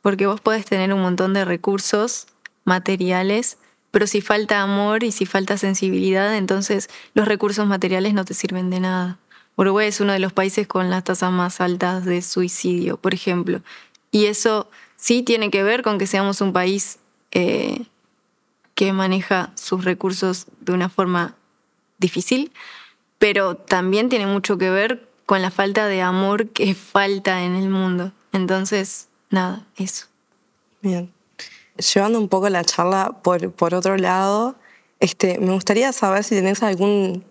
Porque 0.00 0.26
vos 0.26 0.40
podés 0.40 0.64
tener 0.64 0.92
un 0.92 1.02
montón 1.02 1.34
de 1.34 1.44
recursos 1.44 2.26
materiales, 2.64 3.58
pero 3.90 4.06
si 4.06 4.20
falta 4.20 4.62
amor 4.62 5.04
y 5.04 5.12
si 5.12 5.26
falta 5.26 5.58
sensibilidad, 5.58 6.34
entonces 6.36 6.88
los 7.14 7.28
recursos 7.28 7.66
materiales 7.66 8.14
no 8.14 8.24
te 8.24 8.34
sirven 8.34 8.70
de 8.70 8.80
nada. 8.80 9.18
Uruguay 9.56 9.88
es 9.88 10.00
uno 10.00 10.12
de 10.12 10.18
los 10.18 10.32
países 10.32 10.66
con 10.66 10.88
las 10.88 11.04
tasas 11.04 11.30
más 11.30 11.60
altas 11.60 12.04
de 12.04 12.22
suicidio, 12.22 12.96
por 12.96 13.12
ejemplo. 13.12 13.60
Y 14.10 14.26
eso 14.26 14.68
sí 14.96 15.22
tiene 15.22 15.50
que 15.50 15.62
ver 15.62 15.82
con 15.82 15.98
que 15.98 16.06
seamos 16.06 16.40
un 16.40 16.52
país 16.52 16.98
eh, 17.32 17.84
que 18.74 18.92
maneja 18.92 19.52
sus 19.54 19.84
recursos 19.84 20.46
de 20.60 20.72
una 20.72 20.88
forma 20.88 21.36
difícil, 21.98 22.50
pero 23.22 23.54
también 23.54 24.08
tiene 24.08 24.26
mucho 24.26 24.58
que 24.58 24.68
ver 24.68 25.08
con 25.26 25.42
la 25.42 25.52
falta 25.52 25.86
de 25.86 26.02
amor 26.02 26.48
que 26.48 26.74
falta 26.74 27.44
en 27.44 27.54
el 27.54 27.68
mundo. 27.70 28.10
Entonces, 28.32 29.06
nada, 29.30 29.64
eso. 29.76 30.06
Bien. 30.80 31.08
Llevando 31.94 32.18
un 32.18 32.28
poco 32.28 32.48
la 32.48 32.64
charla 32.64 33.20
por, 33.22 33.52
por 33.52 33.74
otro 33.74 33.96
lado, 33.96 34.56
este, 34.98 35.38
me 35.38 35.52
gustaría 35.52 35.92
saber 35.92 36.24
si 36.24 36.34
tenés 36.34 36.64
algún 36.64 37.24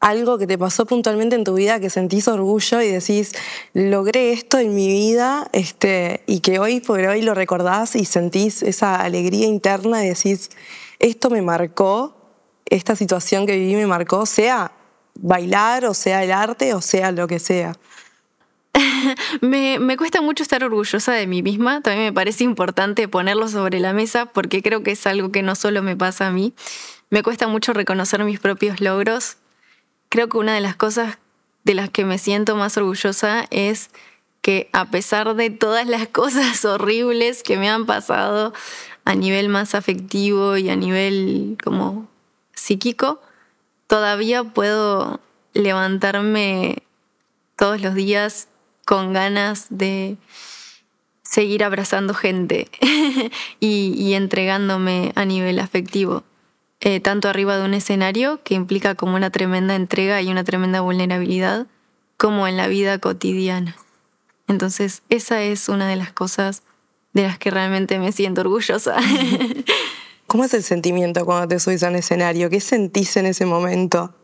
algo 0.00 0.38
que 0.38 0.46
te 0.46 0.56
pasó 0.56 0.86
puntualmente 0.86 1.36
en 1.36 1.44
tu 1.44 1.52
vida 1.52 1.78
que 1.78 1.90
sentís 1.90 2.26
orgullo 2.26 2.80
y 2.80 2.88
decís, 2.88 3.32
logré 3.74 4.32
esto 4.32 4.58
en 4.58 4.74
mi 4.74 4.88
vida 4.88 5.46
este, 5.52 6.22
y 6.26 6.40
que 6.40 6.58
hoy 6.58 6.80
por 6.80 7.00
hoy 7.00 7.20
lo 7.20 7.34
recordás 7.34 7.96
y 7.96 8.06
sentís 8.06 8.62
esa 8.62 9.02
alegría 9.02 9.46
interna 9.46 10.06
y 10.06 10.08
decís, 10.08 10.48
esto 11.00 11.28
me 11.28 11.42
marcó, 11.42 12.16
esta 12.64 12.96
situación 12.96 13.44
que 13.44 13.58
viví 13.58 13.74
me 13.74 13.86
marcó, 13.86 14.24
sea 14.24 14.72
bailar, 15.18 15.84
o 15.84 15.94
sea 15.94 16.24
el 16.24 16.32
arte, 16.32 16.74
o 16.74 16.80
sea 16.80 17.12
lo 17.12 17.26
que 17.26 17.38
sea. 17.38 17.76
me, 19.40 19.96
cuesta 19.96 20.20
mucho 20.20 20.42
estar 20.42 20.62
orgullosa 20.64 21.12
de 21.12 21.26
mí 21.26 21.42
misma, 21.42 21.80
también 21.80 22.06
me 22.06 22.12
parece 22.12 22.44
importante 22.44 23.08
ponerlo 23.08 23.48
sobre 23.48 23.80
la 23.80 23.92
mesa 23.92 24.26
porque 24.26 24.62
creo 24.62 24.82
que 24.82 24.92
es 24.92 25.06
algo 25.06 25.32
que 25.32 25.42
no 25.42 25.54
solo 25.54 25.82
me 25.82 25.96
pasa 25.96 26.28
a 26.28 26.30
mí, 26.30 26.54
me 27.10 27.22
cuesta 27.22 27.48
mucho 27.48 27.72
reconocer 27.72 28.22
mis 28.24 28.40
propios 28.40 28.80
logros. 28.80 29.36
Creo 30.10 30.28
que 30.28 30.38
una 30.38 30.54
de 30.54 30.60
las 30.60 30.76
cosas 30.76 31.18
de 31.64 31.74
las 31.74 31.90
que 31.90 32.04
me 32.04 32.18
siento 32.18 32.56
más 32.56 32.76
orgullosa 32.76 33.46
es 33.50 33.90
que 34.42 34.68
a 34.72 34.86
pesar 34.86 35.34
de 35.34 35.50
todas 35.50 35.86
las 35.86 36.08
cosas 36.12 36.64
horribles 36.64 37.42
que 37.42 37.56
me 37.56 37.68
han 37.68 37.86
pasado 37.86 38.52
a 39.04 39.14
nivel 39.14 39.48
más 39.48 39.74
afectivo 39.74 40.56
y 40.58 40.68
a 40.68 40.76
nivel 40.76 41.56
como 41.62 42.08
psíquico, 42.54 43.22
todavía 43.88 44.44
puedo 44.44 45.20
levantarme 45.54 46.84
todos 47.56 47.80
los 47.80 47.94
días 47.94 48.46
con 48.84 49.12
ganas 49.12 49.66
de 49.70 50.16
seguir 51.22 51.64
abrazando 51.64 52.14
gente 52.14 52.70
y, 53.60 54.14
entregándome 54.14 55.12
a 55.16 55.24
nivel 55.24 55.58
afectivo. 55.58 56.22
Eh, 56.80 57.00
tanto 57.00 57.28
arriba 57.28 57.56
de 57.58 57.64
un 57.64 57.74
escenario, 57.74 58.40
que 58.44 58.54
implica 58.54 58.94
como 58.94 59.16
una 59.16 59.30
tremenda 59.30 59.74
entrega 59.74 60.22
y 60.22 60.30
una 60.30 60.44
tremenda 60.44 60.80
vulnerabilidad, 60.80 61.66
como 62.16 62.46
en 62.46 62.56
la 62.56 62.68
vida 62.68 62.98
cotidiana. 62.98 63.76
Entonces, 64.46 65.02
esa 65.08 65.42
es 65.42 65.68
una 65.68 65.88
de 65.88 65.96
las 65.96 66.12
cosas 66.12 66.62
de 67.12 67.24
las 67.24 67.36
que 67.38 67.50
realmente 67.50 67.98
me 67.98 68.12
siento 68.12 68.42
orgullosa. 68.42 68.96
¿Cómo 70.28 70.44
es 70.44 70.52
el 70.52 70.62
sentimiento 70.62 71.24
cuando 71.24 71.48
te 71.48 71.58
subís 71.58 71.82
a 71.82 71.88
un 71.88 71.96
escenario? 71.96 72.50
¿Qué 72.50 72.60
sentís 72.60 73.16
en 73.16 73.26
ese 73.26 73.46
momento? 73.46 74.14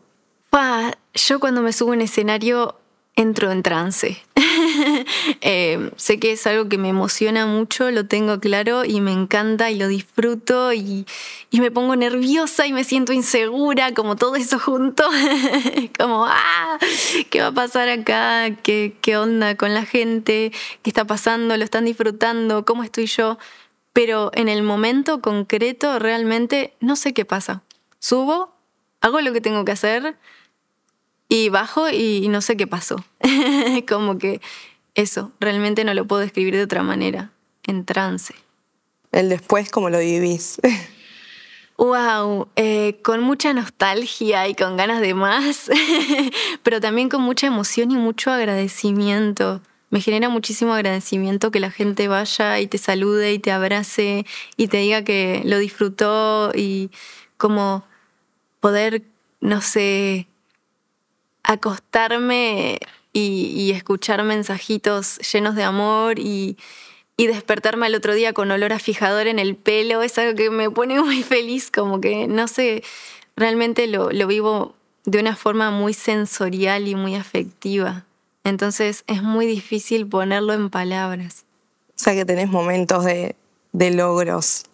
yo 1.13 1.39
cuando 1.39 1.61
me 1.61 1.73
subo 1.73 1.91
a 1.91 1.95
un 1.95 2.01
escenario 2.01 2.75
entro 3.15 3.51
en 3.51 3.63
trance. 3.63 4.21
Eh, 5.41 5.91
sé 5.95 6.19
que 6.19 6.31
es 6.31 6.47
algo 6.47 6.69
que 6.69 6.77
me 6.77 6.89
emociona 6.89 7.45
mucho, 7.45 7.91
lo 7.91 8.07
tengo 8.07 8.39
claro 8.39 8.83
y 8.85 9.01
me 9.01 9.11
encanta 9.11 9.69
y 9.69 9.75
lo 9.75 9.87
disfruto 9.87 10.73
y, 10.73 11.05
me 11.51 11.71
pongo 11.71 11.95
nerviosa 11.95 12.65
y 12.65 12.73
me 12.73 12.83
siento 12.83 13.13
insegura, 13.13 13.93
como 13.93 14.15
todo 14.15 14.35
eso 14.35 14.57
junto. 14.57 15.03
como, 15.99 16.25
ah, 16.25 16.79
¿qué 17.29 17.41
va 17.41 17.47
a 17.47 17.51
pasar 17.51 17.89
acá? 17.89 18.55
¿Qué, 18.63 18.95
¿Qué 19.01 19.17
onda 19.17 19.55
con 19.55 19.73
la 19.73 19.85
gente? 19.85 20.51
¿Qué 20.81 20.89
está 20.89 21.05
pasando? 21.05 21.57
¿Lo 21.57 21.63
están 21.63 21.85
disfrutando? 21.85 22.65
¿Cómo 22.65 22.83
estoy 22.83 23.05
yo? 23.07 23.37
Pero 23.95 24.29
en 24.33 24.49
el 24.49 24.61
momento 24.61 25.21
concreto 25.21 25.99
realmente 25.99 26.73
no 26.81 26.97
sé 26.97 27.13
qué 27.13 27.23
pasa. 27.23 27.63
Subo, 27.99 28.53
hago 28.99 29.21
lo 29.21 29.31
que 29.31 29.39
tengo 29.39 29.63
que 29.63 29.71
hacer 29.71 30.17
y 31.29 31.47
bajo 31.47 31.89
y 31.89 32.27
no 32.27 32.41
sé 32.41 32.57
qué 32.57 32.67
pasó. 32.67 33.05
Como 33.87 34.17
que 34.17 34.41
eso, 34.95 35.31
realmente 35.39 35.85
no 35.85 35.93
lo 35.93 36.05
puedo 36.05 36.21
describir 36.21 36.57
de 36.57 36.63
otra 36.63 36.83
manera, 36.83 37.31
en 37.63 37.85
trance. 37.85 38.35
El 39.13 39.29
después, 39.29 39.71
¿cómo 39.71 39.89
lo 39.89 39.99
vivís? 39.99 40.59
Wow, 41.77 42.47
eh, 42.55 43.01
con 43.03 43.19
mucha 43.19 43.53
nostalgia 43.53 44.47
y 44.47 44.55
con 44.55 44.77
ganas 44.77 45.01
de 45.01 45.13
más, 45.13 45.69
pero 46.63 46.79
también 46.79 47.09
con 47.09 47.21
mucha 47.21 47.47
emoción 47.47 47.91
y 47.91 47.95
mucho 47.95 48.31
agradecimiento. 48.31 49.61
Me 49.95 50.01
genera 50.01 50.27
muchísimo 50.27 50.73
agradecimiento 50.73 51.51
que 51.51 51.61
la 51.61 51.71
gente 51.71 52.09
vaya 52.09 52.59
y 52.59 52.67
te 52.67 52.77
salude 52.77 53.31
y 53.31 53.39
te 53.39 53.53
abrace 53.53 54.25
y 54.57 54.67
te 54.67 54.79
diga 54.79 55.05
que 55.05 55.41
lo 55.45 55.57
disfrutó 55.57 56.51
y 56.53 56.91
como 57.37 57.85
poder, 58.59 59.03
no 59.39 59.61
sé, 59.61 60.27
acostarme 61.43 62.79
y, 63.13 63.71
escuchar 63.71 64.21
mensajitos 64.25 65.17
llenos 65.31 65.55
de 65.55 65.63
amor 65.63 66.19
y, 66.19 66.57
despertarme 67.17 67.85
al 67.85 67.95
otro 67.95 68.13
día 68.13 68.33
con 68.33 68.51
olor 68.51 68.73
a 68.73 68.79
fijador 68.79 69.27
en 69.27 69.39
el 69.39 69.55
pelo 69.55 70.01
es 70.01 70.17
algo 70.17 70.35
que 70.35 70.49
me 70.49 70.69
pone 70.69 70.99
muy 71.01 71.23
feliz, 71.23 71.71
como 71.71 72.01
que 72.01 72.27
no 72.27 72.49
sé, 72.49 72.83
realmente 73.37 73.87
lo, 73.87 74.09
vivo 74.27 74.75
de 75.05 75.21
una 75.21 75.37
forma 75.37 75.71
muy 75.71 75.93
sensorial 75.93 76.85
y 76.89 76.95
muy 76.95 77.15
afectiva. 77.15 78.04
Entonces 78.45 79.03
es 79.07 79.21
muy 79.21 79.45
difícil 79.45 80.07
ponerlo 80.07 80.53
en 80.53 80.69
palabras. 80.69 81.43
O 81.89 81.93
sea 81.97 82.13
que 82.13 82.23
tenés 82.23 82.49
momentos 82.49 83.03
de, 83.03 83.35
de 83.73 83.91
logros 83.91 84.65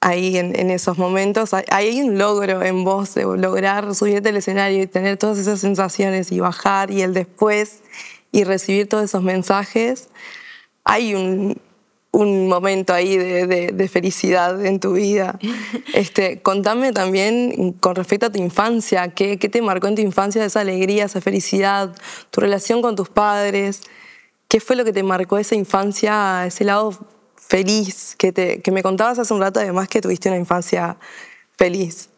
ahí 0.00 0.36
en, 0.38 0.70
esos 0.70 0.96
momentos. 0.96 1.50
Hay, 1.54 2.00
un 2.00 2.18
logro 2.18 2.62
en 2.62 2.84
vos 2.84 3.14
de 3.14 3.24
lograr 3.24 3.94
subirte 3.94 4.28
al 4.28 4.36
escenario 4.36 4.82
y 4.82 4.86
tener 4.86 5.16
todas 5.16 5.38
esas 5.38 5.60
sensaciones 5.60 6.30
y 6.32 6.40
bajar 6.40 6.90
y 6.90 7.02
el 7.02 7.14
después 7.14 7.82
y 8.30 8.44
recibir 8.44 8.88
todos 8.88 9.04
esos 9.04 9.22
mensajes. 9.22 10.08
Hay 10.84 11.14
un, 11.14 11.60
momento 12.12 12.92
ahí 12.92 13.16
de, 13.16 13.88
felicidad 13.88 14.64
en 14.64 14.80
tu 14.80 14.94
vida. 14.94 15.38
Este, 15.94 16.40
contame 16.42 16.92
también 16.92 17.72
con 17.72 17.94
respecto 17.94 18.26
a 18.26 18.30
tu 18.30 18.38
infancia, 18.38 19.08
¿qué, 19.08 19.38
¿qué 19.38 19.48
te 19.48 19.62
marcó 19.62 19.88
en 19.88 19.96
tu 19.96 20.02
infancia 20.02 20.44
esa 20.44 20.60
alegría, 20.60 21.06
esa 21.06 21.20
felicidad, 21.20 21.94
tu 22.30 22.40
relación 22.40 22.82
con 22.82 22.94
tus 22.94 23.08
padres? 23.08 23.82
¿Qué 24.48 24.60
fue 24.60 24.76
lo 24.76 24.84
que 24.84 24.92
te 24.92 25.02
marcó 25.02 25.38
esa 25.38 25.54
infancia, 25.54 26.46
ese 26.46 26.64
lado 26.64 26.96
feliz, 27.48 28.14
que, 28.18 28.30
te, 28.30 28.60
que 28.60 28.70
me 28.70 28.82
contabas 28.82 29.18
hace 29.18 29.32
un 29.32 29.40
rato 29.40 29.60
además 29.60 29.88
que 29.88 30.00
tuviste 30.00 30.28
una 30.28 30.38
infancia 30.38 30.98
feliz. 31.56 32.10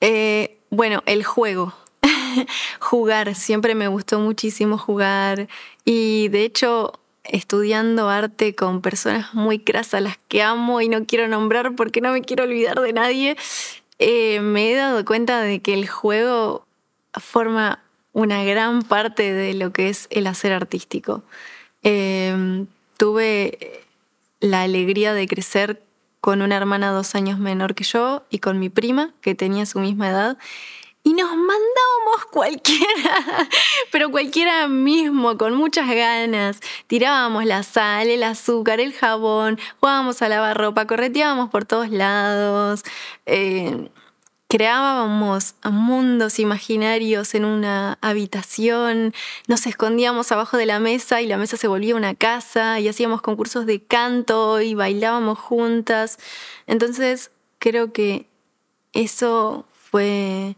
Eh, 0.00 0.58
bueno, 0.70 1.02
el 1.06 1.24
juego. 1.24 1.72
jugar, 2.80 3.34
siempre 3.34 3.74
me 3.74 3.88
gustó 3.88 4.18
muchísimo 4.18 4.76
jugar 4.76 5.48
y 5.84 6.28
de 6.28 6.44
hecho 6.44 6.92
estudiando 7.30 8.08
arte 8.08 8.54
con 8.54 8.82
personas 8.82 9.34
muy 9.34 9.58
crasas, 9.58 10.02
las 10.02 10.18
que 10.28 10.42
amo 10.42 10.80
y 10.80 10.88
no 10.88 11.04
quiero 11.06 11.28
nombrar 11.28 11.74
porque 11.74 12.00
no 12.00 12.12
me 12.12 12.22
quiero 12.22 12.44
olvidar 12.44 12.80
de 12.80 12.92
nadie, 12.92 13.36
eh, 13.98 14.40
me 14.40 14.70
he 14.70 14.74
dado 14.74 15.04
cuenta 15.04 15.40
de 15.40 15.60
que 15.60 15.74
el 15.74 15.88
juego 15.88 16.66
forma 17.14 17.82
una 18.12 18.44
gran 18.44 18.82
parte 18.82 19.32
de 19.32 19.54
lo 19.54 19.72
que 19.72 19.88
es 19.88 20.06
el 20.10 20.26
hacer 20.26 20.52
artístico. 20.52 21.22
Eh, 21.82 22.66
tuve 22.96 23.84
la 24.40 24.62
alegría 24.62 25.12
de 25.14 25.26
crecer 25.26 25.82
con 26.20 26.42
una 26.42 26.56
hermana 26.56 26.90
dos 26.90 27.14
años 27.14 27.38
menor 27.38 27.74
que 27.74 27.84
yo 27.84 28.24
y 28.30 28.38
con 28.38 28.58
mi 28.58 28.68
prima, 28.68 29.14
que 29.20 29.34
tenía 29.34 29.66
su 29.66 29.78
misma 29.78 30.08
edad. 30.08 30.38
Y 31.06 31.12
nos 31.12 31.30
mandábamos 31.36 32.26
cualquiera, 32.32 33.48
pero 33.92 34.10
cualquiera 34.10 34.66
mismo, 34.66 35.38
con 35.38 35.54
muchas 35.54 35.88
ganas. 35.88 36.58
Tirábamos 36.88 37.44
la 37.44 37.62
sal, 37.62 38.08
el 38.08 38.24
azúcar, 38.24 38.80
el 38.80 38.92
jabón, 38.92 39.56
jugábamos 39.78 40.20
a 40.20 40.28
lavar 40.28 40.58
ropa, 40.58 40.88
correteábamos 40.88 41.48
por 41.50 41.64
todos 41.64 41.90
lados. 41.90 42.82
Eh, 43.24 43.88
creábamos 44.48 45.54
mundos 45.62 46.40
imaginarios 46.40 47.36
en 47.36 47.44
una 47.44 47.98
habitación, 48.00 49.14
nos 49.46 49.64
escondíamos 49.68 50.32
abajo 50.32 50.56
de 50.56 50.66
la 50.66 50.80
mesa 50.80 51.22
y 51.22 51.28
la 51.28 51.36
mesa 51.36 51.56
se 51.56 51.68
volvía 51.68 51.94
una 51.94 52.16
casa 52.16 52.80
y 52.80 52.88
hacíamos 52.88 53.22
concursos 53.22 53.64
de 53.64 53.80
canto 53.80 54.60
y 54.60 54.74
bailábamos 54.74 55.38
juntas. 55.38 56.18
Entonces 56.66 57.30
creo 57.60 57.92
que 57.92 58.26
eso 58.92 59.66
fue 59.70 60.56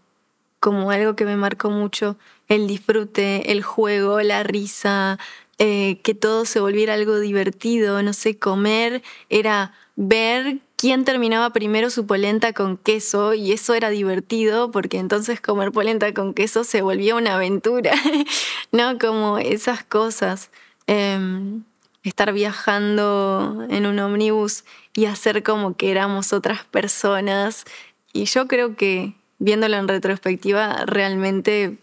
como 0.61 0.91
algo 0.91 1.17
que 1.17 1.25
me 1.25 1.37
marcó 1.37 1.71
mucho, 1.71 2.17
el 2.49 2.67
disfrute, 2.67 3.53
el 3.53 3.63
juego, 3.63 4.21
la 4.23 4.43
risa, 4.43 5.19
eh, 5.59 6.01
que 6.03 6.15
todo 6.15 6.45
se 6.45 6.61
volviera 6.61 6.95
algo 6.95 7.19
divertido, 7.19 8.03
no 8.03 8.13
sé, 8.13 8.39
comer 8.39 9.03
era 9.29 9.73
ver 9.97 10.61
quién 10.77 11.05
terminaba 11.05 11.51
primero 11.51 11.91
su 11.91 12.07
polenta 12.07 12.53
con 12.53 12.77
queso 12.77 13.35
y 13.35 13.53
eso 13.53 13.75
era 13.75 13.91
divertido 13.91 14.71
porque 14.71 14.99
entonces 14.99 15.41
comer 15.41 15.73
polenta 15.73 16.15
con 16.15 16.35
queso 16.35 16.63
se 16.63 16.83
volvía 16.83 17.17
una 17.17 17.35
aventura, 17.35 17.93
¿no? 18.73 18.99
Como 18.99 19.39
esas 19.39 19.83
cosas. 19.83 20.51
Em, 20.87 21.65
estar 22.03 22.33
viajando 22.33 23.67
en 23.69 23.87
un 23.87 23.99
ómnibus 23.99 24.65
y 24.95 25.07
hacer 25.07 25.43
como 25.43 25.77
que 25.77 25.91
éramos 25.91 26.33
otras 26.33 26.65
personas. 26.65 27.65
Y 28.13 28.25
yo 28.25 28.49
creo 28.49 28.77
que 28.77 29.15
viéndolo 29.39 29.77
en 29.77 29.89
retrospectiva, 29.89 30.85
realmente 30.87 31.79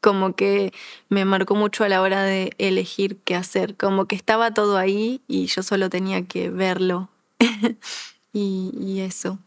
como 0.00 0.34
que 0.34 0.72
me 1.08 1.24
marcó 1.24 1.54
mucho 1.54 1.84
a 1.84 1.88
la 1.88 2.00
hora 2.00 2.22
de 2.22 2.52
elegir 2.58 3.18
qué 3.24 3.34
hacer, 3.34 3.76
como 3.76 4.06
que 4.06 4.16
estaba 4.16 4.54
todo 4.54 4.76
ahí 4.76 5.20
y 5.28 5.46
yo 5.46 5.62
solo 5.62 5.90
tenía 5.90 6.26
que 6.26 6.50
verlo 6.50 7.08
y, 8.32 9.00
eso. 9.00 9.38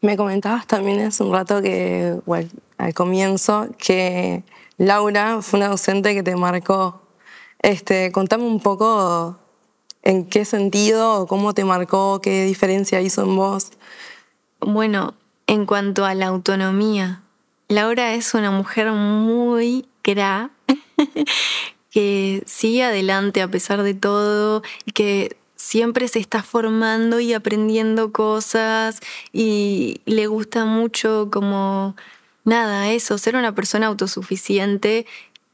Me 0.00 0.16
comentabas 0.16 0.66
también 0.66 1.00
hace 1.00 1.22
un 1.22 1.32
rato 1.32 1.62
que, 1.62 2.18
bueno, 2.26 2.50
al 2.76 2.92
comienzo, 2.92 3.68
que 3.78 4.42
Laura 4.76 5.40
fue 5.40 5.58
una 5.58 5.68
docente 5.68 6.14
que 6.14 6.22
te 6.22 6.36
marcó. 6.36 7.00
Este, 7.60 8.12
contame 8.12 8.44
un 8.44 8.60
poco 8.60 9.38
en 10.02 10.26
qué 10.26 10.44
sentido, 10.44 11.26
cómo 11.26 11.54
te 11.54 11.64
marcó, 11.64 12.20
qué 12.20 12.44
diferencia 12.44 13.00
hizo 13.00 13.22
en 13.22 13.36
vos. 13.36 13.72
Bueno, 14.60 15.14
en 15.46 15.66
cuanto 15.66 16.04
a 16.04 16.14
la 16.14 16.26
autonomía, 16.26 17.22
Laura 17.68 18.14
es 18.14 18.34
una 18.34 18.50
mujer 18.50 18.92
muy 18.92 19.86
cra 20.02 20.50
que 21.90 22.42
sigue 22.46 22.84
adelante 22.84 23.40
a 23.40 23.48
pesar 23.48 23.82
de 23.82 23.94
todo 23.94 24.62
y 24.84 24.92
que 24.92 25.36
siempre 25.56 26.08
se 26.08 26.18
está 26.18 26.42
formando 26.42 27.20
y 27.20 27.32
aprendiendo 27.32 28.12
cosas 28.12 29.00
y 29.32 30.02
le 30.04 30.26
gusta 30.26 30.66
mucho 30.66 31.28
como 31.32 31.96
nada, 32.44 32.90
eso, 32.92 33.16
ser 33.16 33.36
una 33.36 33.54
persona 33.54 33.86
autosuficiente 33.86 35.06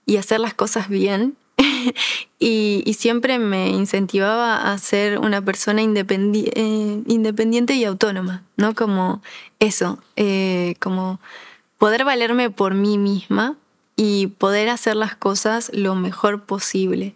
y 0.05 0.16
hacer 0.16 0.40
las 0.40 0.55
cosas 0.55 0.88
bien. 0.88 1.37
y, 2.38 2.94
siempre 2.99 3.38
me 3.38 3.68
incentivaba 3.70 4.73
a 4.73 4.79
ser 4.79 5.18
una 5.18 5.42
persona 5.42 5.83
eh, 5.83 7.03
independiente 7.07 7.75
y 7.75 7.85
autónoma, 7.85 8.42
¿no? 8.57 8.75
Como 8.75 9.23
eso, 9.59 9.99
eh, 10.16 10.75
como 10.81 11.20
poder 11.79 12.05
valerme 12.05 12.51
por 12.51 12.75
mí 12.75 12.99
misma 12.99 13.57
y 13.96 14.29
poder 14.29 14.68
hacer 14.68 14.96
las 14.96 15.16
cosas 15.16 15.70
lo 15.75 15.94
mejor 15.94 16.44
posible. 16.44 17.14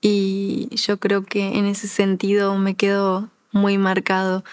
Y 0.00 0.68
yo 0.76 0.98
creo 0.98 1.24
que 1.24 1.56
en 1.56 1.66
ese 1.66 1.88
sentido 1.88 2.56
me 2.58 2.74
quedo 2.74 3.30
muy 3.52 3.78
marcado. 3.78 4.44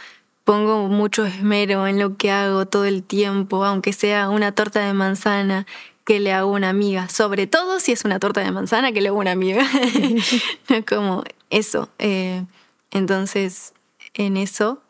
Pongo 0.44 0.88
mucho 0.88 1.26
esmero 1.26 1.88
en 1.88 2.00
lo 2.00 2.18
que 2.18 2.32
hago 2.32 2.66
todo 2.66 2.86
el 2.86 3.04
tiempo, 3.04 3.66
aunque 3.66 3.94
sea 3.94 4.30
una 4.30 4.54
torta 4.54 4.80
de 4.80 4.94
manzana 4.94 5.66
que 6.06 6.20
le 6.20 6.34
hago 6.34 6.52
una 6.52 6.70
amiga, 6.70 7.10
sobre 7.10 7.48
todo 7.48 7.80
si 7.80 7.92
es 7.92 8.06
una 8.06 8.20
torta 8.20 8.42
de 8.42 8.52
manzana 8.52 8.92
que 8.92 9.02
le 9.02 9.10
hago 9.10 9.20
una 9.20 9.32
amiga. 9.32 9.66
Como 10.88 11.24
eso. 11.50 11.90
Eh, 12.00 12.46
entonces, 12.92 13.74
en 14.14 14.38
eso. 14.38 14.82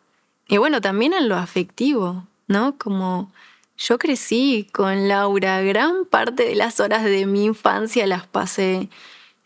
Y 0.48 0.58
bueno, 0.58 0.82
también 0.82 1.14
en 1.14 1.30
lo 1.30 1.36
afectivo, 1.36 2.28
¿no? 2.48 2.78
Como 2.78 3.32
yo 3.78 3.98
crecí 3.98 4.68
con 4.72 5.08
Laura, 5.08 5.62
gran 5.62 6.06
parte 6.06 6.44
de 6.44 6.56
las 6.56 6.80
horas 6.80 7.04
de 7.04 7.26
mi 7.26 7.46
infancia 7.46 8.06
las 8.06 8.28
pasé 8.28 8.90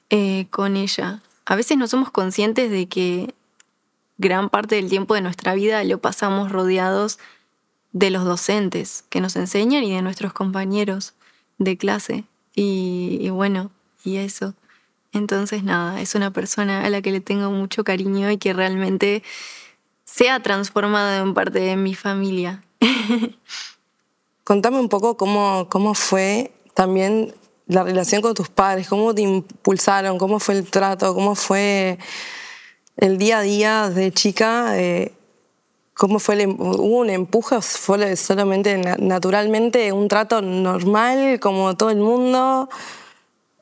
eh, 0.10 0.48
con 0.50 0.76
ella. 0.76 1.22
A 1.46 1.56
veces 1.56 1.78
no 1.78 1.88
somos 1.88 2.12
conscientes 2.12 2.72
de 2.72 2.88
que 2.88 3.34
gran 4.18 4.50
parte 4.50 4.76
del 4.76 4.90
tiempo 4.90 5.14
de 5.14 5.22
nuestra 5.22 5.54
vida 5.54 5.84
lo 5.84 6.00
pasamos 6.00 6.52
rodeados 6.52 7.20
de 7.92 8.10
los 8.10 8.26
docentes 8.26 9.06
que 9.10 9.22
nos 9.22 9.36
enseñan 9.36 9.84
y 9.84 9.94
de 9.94 10.02
nuestros 10.02 10.34
compañeros 10.34 11.14
de 11.58 11.78
clase. 11.78 12.24
Y, 12.56 13.30
bueno, 13.30 13.72
y 14.04 14.18
eso. 14.18 14.54
Entonces, 15.12 15.64
nada, 15.64 16.02
es 16.02 16.16
una 16.16 16.32
persona 16.32 16.86
a 16.86 16.90
la 16.90 17.02
que 17.02 17.12
le 17.12 17.22
tengo 17.22 17.52
mucho 17.52 17.84
cariño 17.84 18.32
y 18.32 18.38
que 18.38 18.54
realmente 18.54 19.24
se 20.04 20.30
ha 20.30 20.42
transformado 20.42 21.24
en 21.24 21.34
parte 21.34 21.60
de 21.60 21.76
mi 21.76 21.96
familia. 21.96 22.64
Contame 24.44 24.80
un 24.80 24.90
poco 24.90 25.18
cómo, 25.18 25.68
cómo 25.70 25.94
fue 25.94 26.54
también 26.74 27.34
la 27.68 27.84
relación 27.84 28.22
con 28.22 28.34
tus 28.34 28.50
padres, 28.50 28.88
cómo 28.88 29.14
te 29.16 29.22
impulsaron, 29.24 30.18
cómo 30.18 30.40
fue 30.40 30.58
el 30.58 30.70
trato, 30.70 31.14
cómo 31.16 31.36
fue 31.36 31.98
el 32.98 33.18
día 33.18 33.40
a 33.40 33.42
día 33.42 33.90
de 33.90 34.12
chica. 34.12 34.78
Eh, 34.80 35.15
¿Cómo 35.96 36.20
fue? 36.20 36.36
El, 36.36 36.42
em-, 36.42 36.60
¿Hubo 36.60 37.00
un 37.00 37.10
empuje 37.10 37.62
fue 37.62 38.16
solamente 38.18 38.78
naturalmente 39.00 39.92
un 39.92 40.08
trato 40.08 40.42
normal 40.42 41.40
como 41.40 41.76
todo 41.76 41.90
el 41.90 41.98
mundo? 41.98 42.70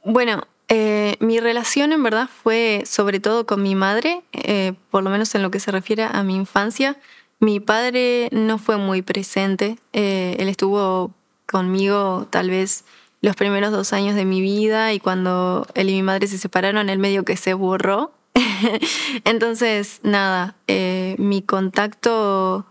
Bueno, 0.04 0.44
eh, 0.68 1.16
mi 1.20 1.40
relación 1.40 1.94
en 1.94 2.02
verdad 2.02 2.28
fue 2.28 2.84
sobre 2.88 3.20
todo 3.20 3.46
con 3.46 3.62
mi 3.62 3.76
madre, 3.76 4.24
eh, 4.34 4.74
por 4.90 5.04
lo 5.04 5.12
menos 5.12 5.36
en 5.36 5.44
lo 5.44 5.52
que 5.52 5.60
se 5.60 5.72
refiere 5.72 6.04
a 6.04 6.24
mi 6.24 6.36
infancia. 6.36 6.98
Mi 7.40 7.60
padre 7.60 8.30
no 8.32 8.58
fue 8.58 8.78
muy 8.78 9.04
presente, 9.04 9.78
eh, 9.92 10.36
él 10.40 10.50
estuvo 10.50 11.12
conmigo 11.46 12.26
tal 12.32 12.50
vez 12.50 12.84
los 13.22 13.36
primeros 13.36 13.72
dos 13.72 13.94
años 13.94 14.16
de 14.16 14.26
mi 14.26 14.42
vida 14.42 14.92
y 14.94 15.00
cuando 15.00 15.68
él 15.76 15.90
y 15.90 15.94
mi 15.94 16.02
madre 16.04 16.28
se 16.28 16.40
separaron, 16.40 16.90
él 16.90 16.98
medio 16.98 17.24
que 17.24 17.38
se 17.38 17.54
borró 17.54 18.12
Entonces, 19.26 20.00
nada, 20.04 20.56
eh, 20.68 21.16
mi 21.20 21.42
contacto 21.42 22.66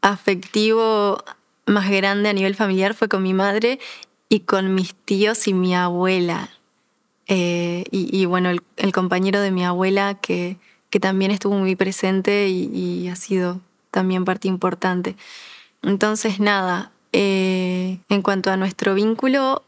afectivo 0.00 1.22
más 1.66 1.90
grande 1.90 2.28
a 2.28 2.32
nivel 2.32 2.54
familiar 2.54 2.94
fue 2.94 3.08
con 3.08 3.22
mi 3.22 3.34
madre 3.34 3.78
y 4.28 4.40
con 4.40 4.74
mis 4.74 4.94
tíos 4.94 5.46
y 5.48 5.54
mi 5.54 5.74
abuela. 5.74 6.50
Eh, 7.28 7.84
y, 7.90 8.24
bueno, 8.24 8.50
el, 8.50 8.92
compañero 8.92 9.40
de 9.40 9.50
mi 9.50 9.64
abuela 9.64 10.14
que, 10.14 10.58
que 10.90 11.00
también 11.00 11.32
estuvo 11.32 11.56
muy 11.58 11.74
presente 11.74 12.48
y, 12.48 13.08
ha 13.08 13.16
sido 13.16 13.60
también 13.90 14.24
parte 14.24 14.46
importante. 14.48 15.16
Entonces, 15.82 16.38
nada, 16.38 16.92
eh, 17.12 17.98
en 18.08 18.22
cuanto 18.22 18.50
a 18.50 18.56
nuestro 18.56 18.94
vínculo, 18.94 19.64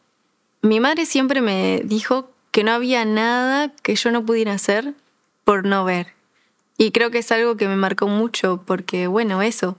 mi 0.63 0.79
madre 0.79 1.05
siempre 1.05 1.41
me 1.41 1.83
dijo 1.85 2.31
que 2.53 2.63
no 2.63 2.73
había 2.73 3.05
nada 3.05 3.73
que 3.83 3.97
yo 3.97 4.11
no 4.13 4.25
pudiera 4.25 4.53
hacer 4.53 4.95
por 5.49 5.65
no 5.65 5.83
ver. 5.83 6.09
Y 6.77 6.91
creo 6.91 7.11
que 7.11 7.21
es 7.21 7.33
algo 7.33 7.57
que 7.57 7.69
me 7.69 7.77
marcó 7.77 8.07
mucho 8.07 8.63
porque, 8.67 9.07
bueno, 9.07 9.41
eso, 9.41 9.79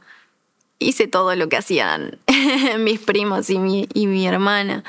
hice 0.80 1.06
todo 1.08 1.36
lo 1.36 1.48
que 1.48 1.58
hacían 1.58 2.18
mis 2.80 3.00
primos 3.00 3.52
y 3.52 3.60
mi, 3.60 3.88
y 3.94 4.08
mi 4.08 4.26
hermana. 4.26 4.84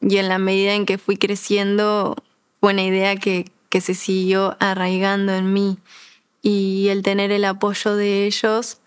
Y 0.00 0.16
en 0.16 0.30
la 0.30 0.38
medida 0.38 0.72
en 0.72 0.86
que 0.86 0.96
fui 0.96 1.18
creciendo, 1.18 2.16
fue 2.58 2.72
una 2.72 2.84
idea 2.84 3.16
que, 3.16 3.50
que 3.68 3.82
se 3.82 3.92
siguió 3.92 4.56
arraigando 4.60 5.34
en 5.34 5.52
mí. 5.52 5.76
Y 6.40 6.88
el 6.88 7.02
tener 7.02 7.30
el 7.30 7.44
apoyo 7.44 7.94
de 7.94 8.24
ellos 8.24 8.78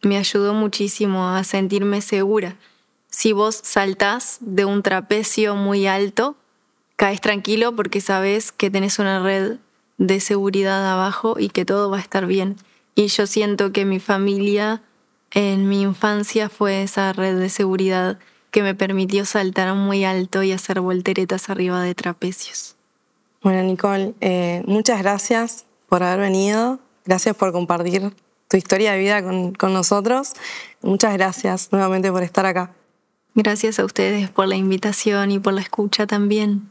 me 0.00 0.16
ayudó 0.16 0.54
muchísimo 0.54 1.28
a 1.28 1.42
sentirme 1.42 2.02
segura. 2.02 2.54
Si 3.10 3.32
vos 3.32 3.60
saltás 3.64 4.38
de 4.38 4.64
un 4.64 4.84
trapecio 4.84 5.56
muy 5.56 5.88
alto, 5.88 6.36
caes 6.94 7.20
tranquilo 7.20 7.74
porque 7.74 8.00
sabes 8.00 8.52
que 8.52 8.70
tenés 8.70 9.00
una 9.00 9.20
red 9.20 9.58
de 9.98 10.20
seguridad 10.20 10.92
abajo 10.92 11.36
y 11.38 11.48
que 11.48 11.64
todo 11.64 11.90
va 11.90 11.98
a 11.98 12.00
estar 12.00 12.26
bien. 12.26 12.56
Y 12.94 13.08
yo 13.08 13.26
siento 13.26 13.72
que 13.72 13.84
mi 13.84 14.00
familia 14.00 14.82
en 15.32 15.68
mi 15.68 15.82
infancia 15.82 16.48
fue 16.48 16.82
esa 16.82 17.12
red 17.12 17.38
de 17.38 17.48
seguridad 17.48 18.18
que 18.50 18.62
me 18.62 18.74
permitió 18.74 19.24
saltar 19.24 19.74
muy 19.74 20.04
alto 20.04 20.42
y 20.44 20.52
hacer 20.52 20.80
volteretas 20.80 21.50
arriba 21.50 21.82
de 21.82 21.94
trapecios. 21.94 22.76
Bueno, 23.42 23.62
Nicole, 23.64 24.14
eh, 24.20 24.62
muchas 24.66 25.02
gracias 25.02 25.66
por 25.88 26.02
haber 26.04 26.20
venido. 26.20 26.78
Gracias 27.04 27.36
por 27.36 27.52
compartir 27.52 28.14
tu 28.48 28.56
historia 28.56 28.92
de 28.92 28.98
vida 28.98 29.22
con, 29.22 29.52
con 29.54 29.72
nosotros. 29.72 30.34
Muchas 30.82 31.14
gracias 31.14 31.68
nuevamente 31.72 32.12
por 32.12 32.22
estar 32.22 32.46
acá. 32.46 32.72
Gracias 33.34 33.80
a 33.80 33.84
ustedes 33.84 34.30
por 34.30 34.46
la 34.46 34.54
invitación 34.54 35.32
y 35.32 35.40
por 35.40 35.52
la 35.52 35.60
escucha 35.60 36.06
también. 36.06 36.70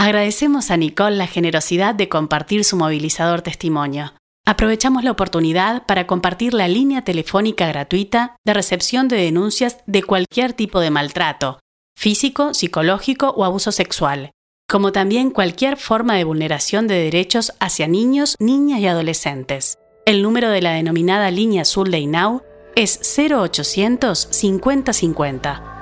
Agradecemos 0.00 0.70
a 0.70 0.78
Nicole 0.78 1.16
la 1.16 1.26
generosidad 1.26 1.94
de 1.94 2.08
compartir 2.08 2.64
su 2.64 2.74
movilizador 2.74 3.42
testimonio. 3.42 4.14
Aprovechamos 4.46 5.04
la 5.04 5.10
oportunidad 5.10 5.84
para 5.84 6.06
compartir 6.06 6.54
la 6.54 6.68
línea 6.68 7.02
telefónica 7.02 7.68
gratuita 7.68 8.34
de 8.46 8.54
recepción 8.54 9.08
de 9.08 9.16
denuncias 9.16 9.76
de 9.86 10.02
cualquier 10.02 10.54
tipo 10.54 10.80
de 10.80 10.88
maltrato, 10.88 11.60
físico, 11.94 12.54
psicológico 12.54 13.28
o 13.36 13.44
abuso 13.44 13.72
sexual, 13.72 14.30
como 14.70 14.90
también 14.90 15.28
cualquier 15.28 15.76
forma 15.76 16.14
de 16.16 16.24
vulneración 16.24 16.86
de 16.86 16.94
derechos 16.94 17.52
hacia 17.60 17.86
niños, 17.86 18.36
niñas 18.38 18.80
y 18.80 18.86
adolescentes. 18.86 19.76
El 20.06 20.22
número 20.22 20.48
de 20.48 20.62
la 20.62 20.72
denominada 20.72 21.30
línea 21.30 21.60
azul 21.60 21.90
de 21.90 21.98
INAU 21.98 22.40
es 22.74 22.98
0800 23.18 24.28
5050. 24.30 25.79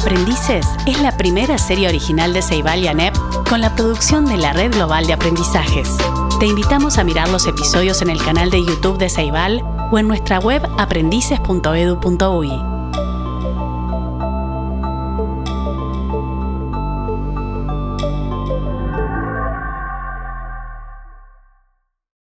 Aprendices 0.00 0.66
es 0.86 0.98
la 1.02 1.14
primera 1.18 1.58
serie 1.58 1.86
original 1.86 2.32
de 2.32 2.40
Ceibal 2.40 2.82
y 2.82 2.88
ANEP 2.88 3.14
con 3.46 3.60
la 3.60 3.76
producción 3.76 4.24
de 4.24 4.38
la 4.38 4.54
Red 4.54 4.72
Global 4.72 5.06
de 5.06 5.12
Aprendizajes. 5.12 5.94
Te 6.38 6.46
invitamos 6.46 6.96
a 6.96 7.04
mirar 7.04 7.28
los 7.28 7.46
episodios 7.46 8.00
en 8.00 8.08
el 8.08 8.24
canal 8.24 8.50
de 8.50 8.64
YouTube 8.64 8.96
de 8.96 9.10
Ceibal 9.10 9.62
o 9.92 9.98
en 9.98 10.08
nuestra 10.08 10.38
web 10.38 10.66
aprendices.edu.ui. 10.78 12.79